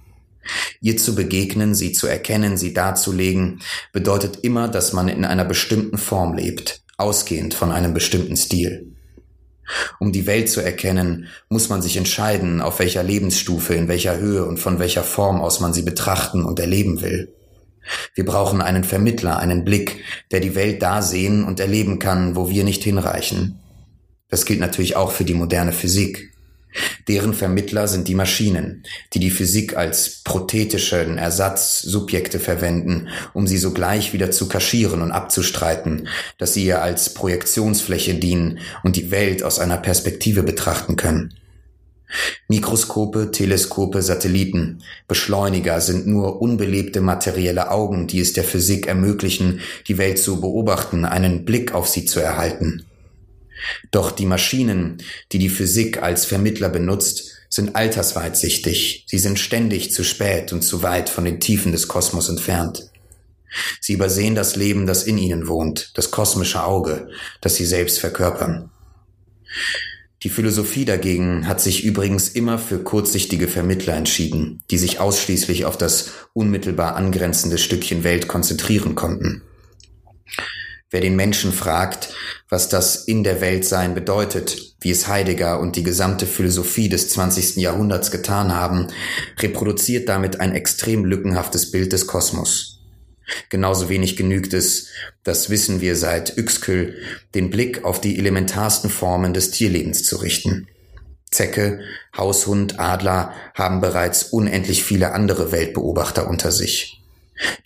Ihr 0.81 0.97
zu 0.97 1.15
begegnen, 1.15 1.75
sie 1.75 1.91
zu 1.91 2.07
erkennen, 2.07 2.57
sie 2.57 2.73
darzulegen, 2.73 3.62
bedeutet 3.91 4.39
immer, 4.43 4.69
dass 4.69 4.93
man 4.93 5.09
in 5.09 5.25
einer 5.25 5.45
bestimmten 5.45 5.97
Form 5.97 6.33
lebt, 6.33 6.81
ausgehend 6.97 7.53
von 7.53 7.71
einem 7.71 7.93
bestimmten 7.93 8.38
Stil. 8.38 8.95
Um 9.99 10.12
die 10.12 10.25
Welt 10.25 10.49
zu 10.49 10.62
erkennen, 10.62 11.27
muss 11.49 11.69
man 11.69 11.82
sich 11.82 11.97
entscheiden, 11.97 12.62
auf 12.62 12.79
welcher 12.79 13.03
Lebensstufe, 13.03 13.73
in 13.73 13.88
welcher 13.88 14.17
Höhe 14.17 14.45
und 14.45 14.58
von 14.60 14.79
welcher 14.79 15.03
Form 15.03 15.41
aus 15.41 15.60
man 15.60 15.73
sie 15.73 15.84
betrachten 15.84 16.43
und 16.43 16.60
erleben 16.60 17.01
will. 17.01 17.34
Wir 18.13 18.25
brauchen 18.25 18.62
einen 18.62 18.84
Vermittler, 18.84 19.38
einen 19.38 19.63
Blick, 19.63 20.03
der 20.32 20.39
die 20.39 20.55
Welt 20.55 20.82
da 20.82 21.01
sehen 21.01 21.43
und 21.43 21.60
erleben 21.60 21.99
kann, 21.99 22.36
wo 22.36 22.49
wir 22.49 22.63
nicht 22.63 22.84
hinreichen. 22.84 23.60
Das 24.29 24.45
gilt 24.45 24.60
natürlich 24.60 24.95
auch 24.95 25.12
für 25.12 25.23
die 25.23 25.34
moderne 25.34 25.71
Physik. 25.71 26.28
Deren 27.08 27.34
Vermittler 27.34 27.88
sind 27.88 28.08
die 28.08 28.15
Maschinen, 28.15 28.84
die 29.13 29.19
die 29.19 29.32
Physik 29.32 29.75
als 29.75 30.21
prothetischen 30.23 31.17
Ersatzsubjekte 31.17 32.39
verwenden, 32.39 33.10
um 33.34 33.47
sie 33.47 33.58
sogleich 33.58 34.13
wieder 34.13 34.29
zu 34.32 34.47
kaschieren 34.47 35.01
und 35.01 35.12
abzustreiten, 35.12 36.08
dass 36.38 36.53
sie 36.53 36.65
ihr 36.65 36.82
als 36.82 37.13
Projektionsfläche 37.13 38.15
dienen 38.15 38.60
und 38.84 38.95
die 38.95 39.12
Welt 39.12 39.43
aus 39.43 39.60
einer 39.60 39.77
Perspektive 39.77 40.43
betrachten 40.43 40.95
können. 40.95 41.34
Mikroskope, 42.47 43.32
Teleskope, 43.32 44.01
Satelliten, 44.01 44.82
Beschleuniger 45.08 45.79
sind 45.79 46.08
nur 46.08 46.41
unbelebte 46.41 47.01
materielle 47.01 47.69
Augen, 47.69 48.08
die 48.08 48.19
es 48.19 48.34
der 48.34 48.43
Physik 48.43 48.88
ermöglichen, 48.88 49.62
die 49.88 49.99
Welt 49.99 50.17
zu 50.17 50.41
beobachten, 50.41 51.05
einen 51.05 51.45
Blick 51.45 51.73
auf 51.73 51.88
sie 51.88 52.05
zu 52.05 52.19
erhalten. 52.19 52.86
Doch 53.91 54.11
die 54.11 54.25
Maschinen, 54.25 55.01
die 55.31 55.39
die 55.39 55.49
Physik 55.49 56.01
als 56.01 56.25
Vermittler 56.25 56.69
benutzt, 56.69 57.35
sind 57.49 57.75
altersweitsichtig, 57.75 59.05
sie 59.07 59.17
sind 59.17 59.39
ständig 59.39 59.91
zu 59.91 60.03
spät 60.03 60.53
und 60.53 60.61
zu 60.61 60.83
weit 60.83 61.09
von 61.09 61.25
den 61.25 61.39
Tiefen 61.39 61.71
des 61.71 61.87
Kosmos 61.87 62.29
entfernt. 62.29 62.89
Sie 63.81 63.93
übersehen 63.93 64.35
das 64.35 64.55
Leben, 64.55 64.85
das 64.85 65.03
in 65.03 65.17
ihnen 65.17 65.47
wohnt, 65.47 65.91
das 65.95 66.11
kosmische 66.11 66.63
Auge, 66.63 67.09
das 67.41 67.55
sie 67.55 67.65
selbst 67.65 67.99
verkörpern. 67.99 68.69
Die 70.21 70.29
Philosophie 70.29 70.85
dagegen 70.85 71.47
hat 71.47 71.61
sich 71.61 71.83
übrigens 71.85 72.29
immer 72.29 72.59
für 72.59 72.83
kurzsichtige 72.83 73.47
Vermittler 73.47 73.95
entschieden, 73.95 74.61
die 74.69 74.77
sich 74.77 74.99
ausschließlich 74.99 75.65
auf 75.65 75.77
das 75.77 76.11
unmittelbar 76.33 76.95
angrenzende 76.95 77.57
Stückchen 77.57 78.03
Welt 78.03 78.27
konzentrieren 78.27 78.95
konnten. 78.95 79.43
Wer 80.91 81.02
den 81.02 81.15
Menschen 81.15 81.52
fragt, 81.52 82.10
was 82.49 82.67
das 82.67 82.95
in 82.95 83.23
der 83.23 83.41
Welt 83.41 83.63
sein 83.63 83.93
bedeutet, 83.93 84.73
wie 84.82 84.89
es 84.89 85.08
Heidegger 85.08 85.60
und 85.60 85.75
die 85.75 85.84
gesamte 85.84 86.25
Philosophie 86.25 86.89
des 86.89 87.10
20. 87.10 87.58
Jahrhunderts 87.58 88.10
getan 88.10 88.56
haben, 88.56 88.88
reproduziert 89.38 90.10
damit 90.10 90.39
ein 90.39 90.54
extrem 90.54 91.06
lückenhaftes 91.06 91.69
Bild 91.69 91.93
des 91.93 92.08
Kosmos. 92.08 92.80
Genauso 93.49 93.89
wenig 93.89 94.17
genügt 94.17 94.56
es, 94.56 94.88
das 95.23 95.52
wissen 95.52 95.82
wir 95.82 95.95
seit 95.95 96.36
Uexküll, 96.38 96.95
den 97.36 97.52
Blick 97.52 97.86
auf 97.86 98.02
die 98.02 98.17
elementarsten 98.17 98.89
Formen 98.89 99.36
des 99.36 99.52
Tierlebens 99.52 100.04
zu 100.04 100.17
richten. 100.17 100.67
Zecke, 101.30 101.82
Haushund, 102.17 102.80
Adler 102.80 103.34
haben 103.54 103.82
bereits 103.82 104.23
unendlich 104.23 104.84
viele 104.84 105.12
andere 105.12 105.52
Weltbeobachter 105.52 106.28
unter 106.28 106.52
sich. 106.52 107.04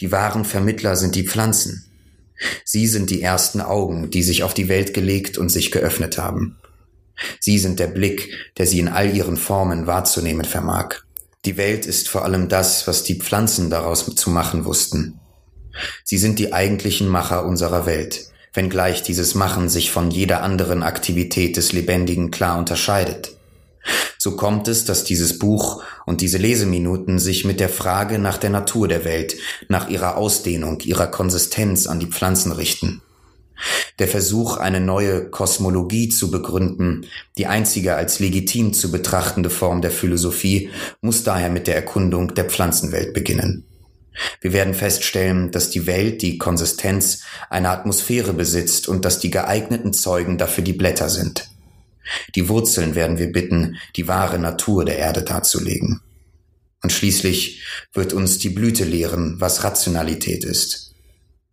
Die 0.02 0.12
wahren 0.12 0.44
Vermittler 0.44 0.98
sind 0.98 1.16
die 1.16 1.26
Pflanzen, 1.26 1.86
Sie 2.66 2.88
sind 2.88 3.10
die 3.10 3.22
ersten 3.22 3.62
Augen, 3.62 4.10
die 4.10 4.24
sich 4.24 4.44
auf 4.44 4.54
die 4.54 4.70
Welt 4.70 4.94
gelegt 4.94 5.38
und 5.38 5.50
sich 5.50 5.72
geöffnet 5.72 6.18
haben. 6.18 6.58
Sie 7.40 7.58
sind 7.60 7.80
der 7.80 7.88
Blick, 7.88 8.30
der 8.58 8.66
sie 8.66 8.80
in 8.80 8.88
all 8.88 9.16
ihren 9.16 9.38
Formen 9.38 9.88
wahrzunehmen 9.88 10.46
vermag. 10.46 10.96
Die 11.46 11.58
Welt 11.58 11.86
ist 11.86 12.10
vor 12.10 12.24
allem 12.24 12.48
das, 12.50 12.88
was 12.88 13.04
die 13.04 13.20
Pflanzen 13.20 13.70
daraus 13.70 14.06
zu 14.16 14.30
machen 14.30 14.66
wussten. 14.66 15.20
Sie 16.04 16.18
sind 16.18 16.40
die 16.40 16.54
eigentlichen 16.54 17.08
Macher 17.08 17.46
unserer 17.46 17.86
Welt, 17.86 18.28
wenngleich 18.54 19.04
dieses 19.04 19.36
Machen 19.36 19.70
sich 19.70 19.92
von 19.92 20.12
jeder 20.12 20.42
anderen 20.42 20.84
Aktivität 20.84 21.58
des 21.58 21.74
Lebendigen 21.74 22.32
klar 22.32 22.58
unterscheidet. 22.58 23.33
So 24.18 24.36
kommt 24.36 24.68
es, 24.68 24.86
dass 24.86 25.04
dieses 25.04 25.40
Buch 25.40 25.84
und 26.06 26.22
diese 26.22 26.38
Leseminuten 26.38 27.20
sich 27.20 27.44
mit 27.44 27.60
der 27.60 27.70
Frage 27.70 28.20
nach 28.20 28.38
der 28.38 28.50
Natur 28.50 28.88
der 28.88 29.04
Welt, 29.04 29.36
nach 29.68 29.90
ihrer 29.90 30.16
Ausdehnung, 30.16 30.80
ihrer 30.82 31.08
Konsistenz 31.08 31.88
an 31.88 32.00
die 32.00 32.08
Pflanzen 32.08 32.52
richten. 32.52 33.02
Der 34.00 34.08
Versuch, 34.08 34.58
eine 34.58 34.80
neue 34.80 35.30
Kosmologie 35.30 36.10
zu 36.10 36.32
begründen, 36.32 37.06
die 37.38 37.48
einzige 37.48 37.96
als 37.96 38.20
legitim 38.20 38.74
zu 38.74 38.92
betrachtende 38.92 39.50
Form 39.50 39.82
der 39.82 39.92
Philosophie, 39.92 40.70
muss 41.02 41.24
daher 41.24 41.50
mit 41.50 41.68
der 41.68 41.76
Erkundung 41.76 42.34
der 42.34 42.46
Pflanzenwelt 42.46 43.14
beginnen. 43.14 43.66
Wir 44.42 44.54
werden 44.54 44.74
feststellen, 44.74 45.52
dass 45.52 45.70
die 45.70 45.88
Welt 45.88 46.22
die 46.22 46.38
Konsistenz 46.38 47.24
einer 47.50 47.72
Atmosphäre 47.72 48.34
besitzt 48.34 48.88
und 48.88 49.06
dass 49.06 49.20
die 49.20 49.32
geeigneten 49.32 49.94
Zeugen 49.94 50.38
dafür 50.38 50.64
die 50.64 50.74
Blätter 50.74 51.10
sind. 51.10 51.50
Die 52.36 52.50
Wurzeln 52.50 52.96
werden 52.96 53.18
wir 53.18 53.32
bitten, 53.32 53.78
die 53.96 54.08
wahre 54.08 54.40
Natur 54.40 54.86
der 54.86 54.98
Erde 54.98 55.24
darzulegen. 55.24 56.02
Und 56.82 56.92
schließlich 56.92 57.64
wird 57.94 58.14
uns 58.14 58.40
die 58.40 58.50
Blüte 58.50 58.84
lehren, 58.84 59.40
was 59.40 59.64
Rationalität 59.64 60.44
ist. 60.44 60.94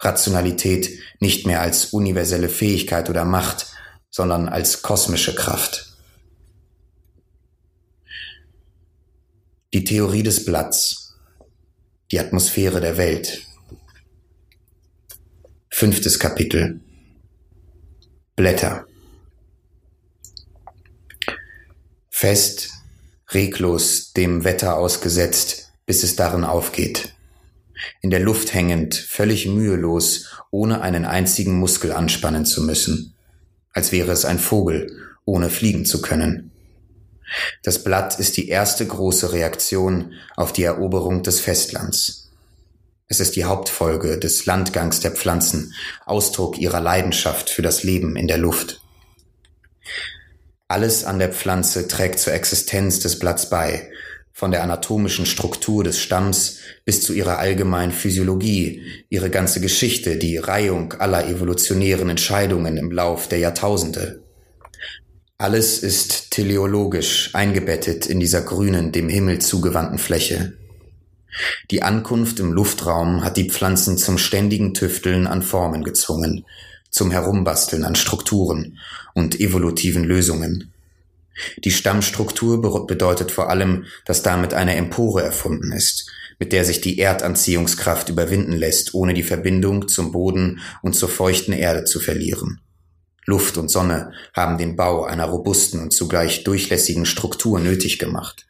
Rationalität 0.01 0.99
nicht 1.21 1.47
mehr 1.47 1.61
als 1.61 1.87
universelle 1.87 2.49
Fähigkeit 2.49 3.11
oder 3.11 3.25
Macht, 3.25 3.67
sondern 4.11 4.49
als 4.49 4.83
kosmische 4.83 5.35
Kraft. 5.35 5.95
Die 9.73 9.85
Theorie 9.85 10.25
des 10.25 10.45
Blatts, 10.45 11.15
die 12.11 12.19
Atmosphäre 12.19 12.81
der 12.81 12.97
Welt. 12.97 13.43
Fünftes 15.69 16.19
Kapitel. 16.19 16.81
Blätter. 18.35 18.87
Fest, 22.21 22.73
reglos, 23.31 24.13
dem 24.13 24.45
Wetter 24.45 24.77
ausgesetzt, 24.77 25.73
bis 25.87 26.03
es 26.03 26.17
darin 26.17 26.45
aufgeht. 26.45 27.15
In 28.03 28.11
der 28.11 28.21
Luft 28.21 28.53
hängend, 28.53 28.95
völlig 28.95 29.47
mühelos, 29.47 30.27
ohne 30.51 30.83
einen 30.83 31.07
einzigen 31.07 31.59
Muskel 31.59 31.93
anspannen 31.93 32.45
zu 32.45 32.63
müssen. 32.63 33.15
Als 33.73 33.91
wäre 33.91 34.13
es 34.13 34.27
ein 34.27 34.39
Vogel, 34.39 34.95
ohne 35.25 35.49
fliegen 35.49 35.87
zu 35.87 36.03
können. 36.03 36.51
Das 37.63 37.85
Blatt 37.85 38.21
ist 38.21 38.37
die 38.37 38.49
erste 38.49 38.87
große 38.87 39.33
Reaktion 39.33 40.13
auf 40.37 40.53
die 40.53 40.65
Eroberung 40.65 41.23
des 41.23 41.41
Festlands. 41.41 42.29
Es 43.09 43.21
ist 43.21 43.35
die 43.35 43.47
Hauptfolge 43.47 44.19
des 44.19 44.45
Landgangs 44.45 45.01
der 45.01 45.13
Pflanzen, 45.13 45.73
Ausdruck 46.05 46.59
ihrer 46.59 46.83
Leidenschaft 46.83 47.49
für 47.49 47.63
das 47.63 47.83
Leben 47.83 48.15
in 48.17 48.29
der 48.29 48.37
Luft. 48.37 48.83
Alles 50.71 51.03
an 51.03 51.19
der 51.19 51.31
Pflanze 51.33 51.89
trägt 51.89 52.21
zur 52.21 52.33
Existenz 52.33 53.01
des 53.01 53.19
Blatts 53.19 53.51
bei, 53.51 53.91
von 54.33 54.53
der 54.53 54.63
anatomischen 54.63 55.27
Struktur 55.27 55.83
des 55.83 55.99
Stamms 55.99 56.59
bis 56.85 57.03
zu 57.03 57.13
ihrer 57.13 57.41
allgemeinen 57.41 57.91
Physiologie, 57.91 58.81
ihre 59.09 59.31
ganze 59.31 59.61
Geschichte, 59.61 60.17
die 60.17 60.37
Reihung 60.37 60.93
aller 60.93 61.29
evolutionären 61.29 62.09
Entscheidungen 62.09 62.77
im 62.77 62.93
Lauf 62.93 63.27
der 63.27 63.41
Jahrtausende. 63.41 64.23
Alles 65.39 65.81
ist 65.81 66.31
teleologisch 66.31 67.31
eingebettet 67.33 68.07
in 68.07 68.21
dieser 68.21 68.43
grünen, 68.43 68.93
dem 68.93 69.09
Himmel 69.09 69.41
zugewandten 69.41 69.99
Fläche. 69.99 70.53
Die 71.73 71.83
Ankunft 71.83 72.39
im 72.39 72.53
Luftraum 72.53 73.25
hat 73.25 73.37
die 73.37 73.51
Pflanzen 73.51 73.99
zum 73.99 74.19
ständigen 74.19 74.73
Tüfteln 74.73 75.27
an 75.27 75.43
Formen 75.43 75.83
gezwungen, 75.83 76.45
zum 76.91 77.11
Herumbasteln 77.11 77.85
an 77.85 77.95
Strukturen 77.95 78.79
und 79.15 79.41
evolutiven 79.41 80.05
Lösungen. 80.05 80.73
Die 81.65 81.71
Stammstruktur 81.71 82.87
bedeutet 82.87 83.31
vor 83.31 83.49
allem, 83.49 83.87
dass 84.05 84.23
damit 84.23 84.53
eine 84.55 84.77
Empore 84.77 85.23
erfunden 85.23 85.73
ist, 85.73 86.11
mit 86.39 86.53
der 86.53 86.65
sich 86.65 86.81
die 86.81 86.99
Erdanziehungskraft 86.99 88.09
überwinden 88.09 88.53
lässt, 88.53 88.95
ohne 88.95 89.15
die 89.15 89.23
Verbindung 89.23 89.89
zum 89.89 90.13
Boden 90.13 90.61
und 90.83 90.95
zur 90.95 91.09
feuchten 91.09 91.53
Erde 91.53 91.85
zu 91.85 92.01
verlieren. 92.01 92.61
Luft 93.27 93.59
und 93.59 93.71
Sonne 93.71 94.13
haben 94.35 94.59
den 94.59 94.77
Bau 94.77 95.05
einer 95.05 95.27
robusten 95.27 95.81
und 95.81 95.93
zugleich 95.93 96.45
durchlässigen 96.45 97.07
Struktur 97.07 97.61
nötig 97.61 97.99
gemacht. 97.99 98.47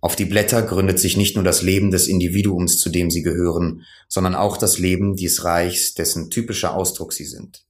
Auf 0.00 0.16
die 0.16 0.24
Blätter 0.24 0.62
gründet 0.62 0.98
sich 0.98 1.16
nicht 1.16 1.34
nur 1.34 1.44
das 1.44 1.62
Leben 1.62 1.90
des 1.90 2.06
Individuums, 2.06 2.78
zu 2.78 2.90
dem 2.90 3.10
sie 3.10 3.22
gehören, 3.22 3.82
sondern 4.08 4.34
auch 4.34 4.56
das 4.56 4.78
Leben 4.78 5.16
dieses 5.16 5.44
Reichs, 5.44 5.94
dessen 5.94 6.30
typischer 6.30 6.74
Ausdruck 6.74 7.12
sie 7.12 7.24
sind. 7.24 7.65